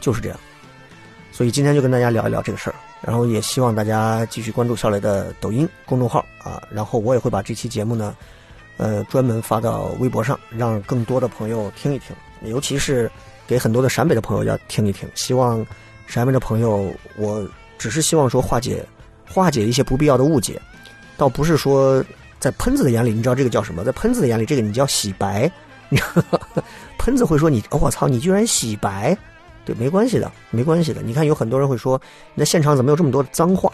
[0.00, 0.38] 就是这样。
[1.32, 8.14] 所以今天就跟大家聊一聊这个事儿，然后也希望大家继续关注小磊的抖音公众号啊，然后我也会把这期节目呢，
[8.76, 13.10] 呃，专门发到微博上，让更多的朋友听一听，尤其是
[13.48, 15.08] 给很多的陕北的朋友要听一听。
[15.16, 15.66] 希望
[16.06, 17.44] 陕北的朋友，我
[17.78, 18.86] 只是希望说化解
[19.28, 20.62] 化解一些不必要的误解，
[21.16, 22.04] 倒不是说
[22.40, 23.84] 在喷子的眼里，你知道这个叫什么？
[23.84, 25.50] 在喷子的眼里，这个你叫洗白。
[26.98, 29.16] 喷子会说你，我操，你居然洗白。
[29.64, 31.00] 对，没关系的，没关系的。
[31.02, 32.00] 你看，有很多人会说，
[32.34, 33.72] 那现场怎么有这么多脏话，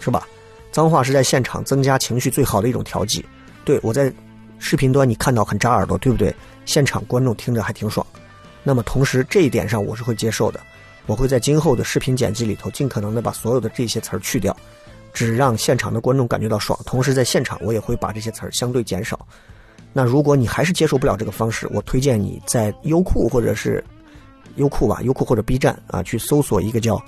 [0.00, 0.26] 是吧？
[0.72, 3.24] 脏话是在现场增加情绪最好的一种调剂。
[3.64, 4.12] 对我在
[4.58, 6.34] 视频端你看到很扎耳朵，对不对？
[6.66, 8.06] 现场观众听着还挺爽。
[8.62, 10.60] 那么同时这一点上我是会接受的，
[11.06, 14.54] 我会在今后的视频剪辑里头尽可能的把所有的这些词儿去掉，
[15.12, 16.78] 只让现场的观众感觉到爽。
[16.84, 19.18] 同时在现场我也会把这些词儿相对减少。
[19.92, 23.84] 那如果你还是接受不了这个方式，我推荐你在优酷或者是。
[24.56, 27.00] 优酷吧，优酷或者 B 站啊，去搜索一个叫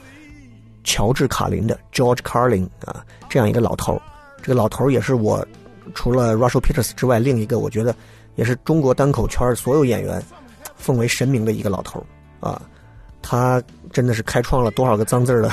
[0.84, 4.02] 乔治卡林的 George Carlin 啊，这样一个老头儿。
[4.40, 5.44] 这个老头儿也是我
[5.92, 7.92] 除了 Russell Peters 之外，另一个我觉得
[8.36, 10.22] 也是中国单口圈所有演员
[10.76, 12.62] 奉为神明的一个老头儿啊。
[13.20, 15.50] 他真的是开创了多少个脏字儿的，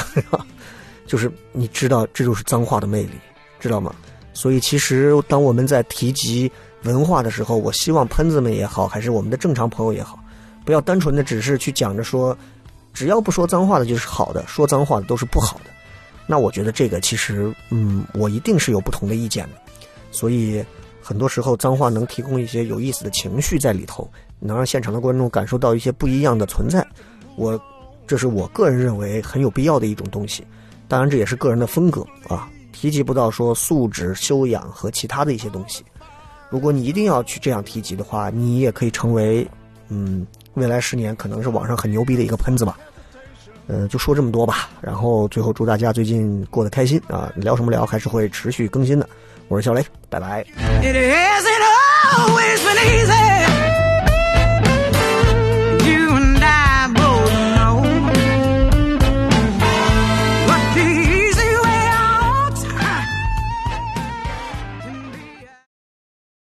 [1.08, 3.14] 就是你知道，这就是脏话的魅力，
[3.60, 3.96] 知道吗？
[4.34, 6.52] 所以其实当我们在提及
[6.84, 10.20] 文化的时候，我希望喷子们也好，还是我们的正常朋友也好。
[10.64, 12.38] 不要单纯的只是去讲着说，
[12.94, 15.72] 只要不说脏话的就是好的，说脏话的都是不好的。
[16.28, 19.52] 那我觉得这个其实，嗯，我一定是有不同的意见的。
[20.12, 20.64] 所以
[21.02, 24.08] 很多时候脏话能提供一些有意思的情绪在里头，
[24.40, 26.86] 能让现场的观众感受到一些不一样的存在。
[27.38, 27.60] 我
[28.06, 30.46] 这是我个人认为很有必要的一种东西。
[30.88, 35.84] 当然这也是个人的风格啊，提及不到说素质修养和其他的一些东西。
[36.50, 39.48] 如果你一定要去这样提及的话，你也可以成为，
[39.90, 40.26] 嗯。
[40.54, 42.80] 未来十年可能是网上很牛逼的一个喷子吧，
[43.68, 44.72] 呃，就说这么多吧。
[44.82, 47.32] 然后最后祝大家最近过得开心啊！
[47.36, 49.08] 聊什么聊还是会持续更新的。
[49.50, 50.44] 我是小雷，拜拜。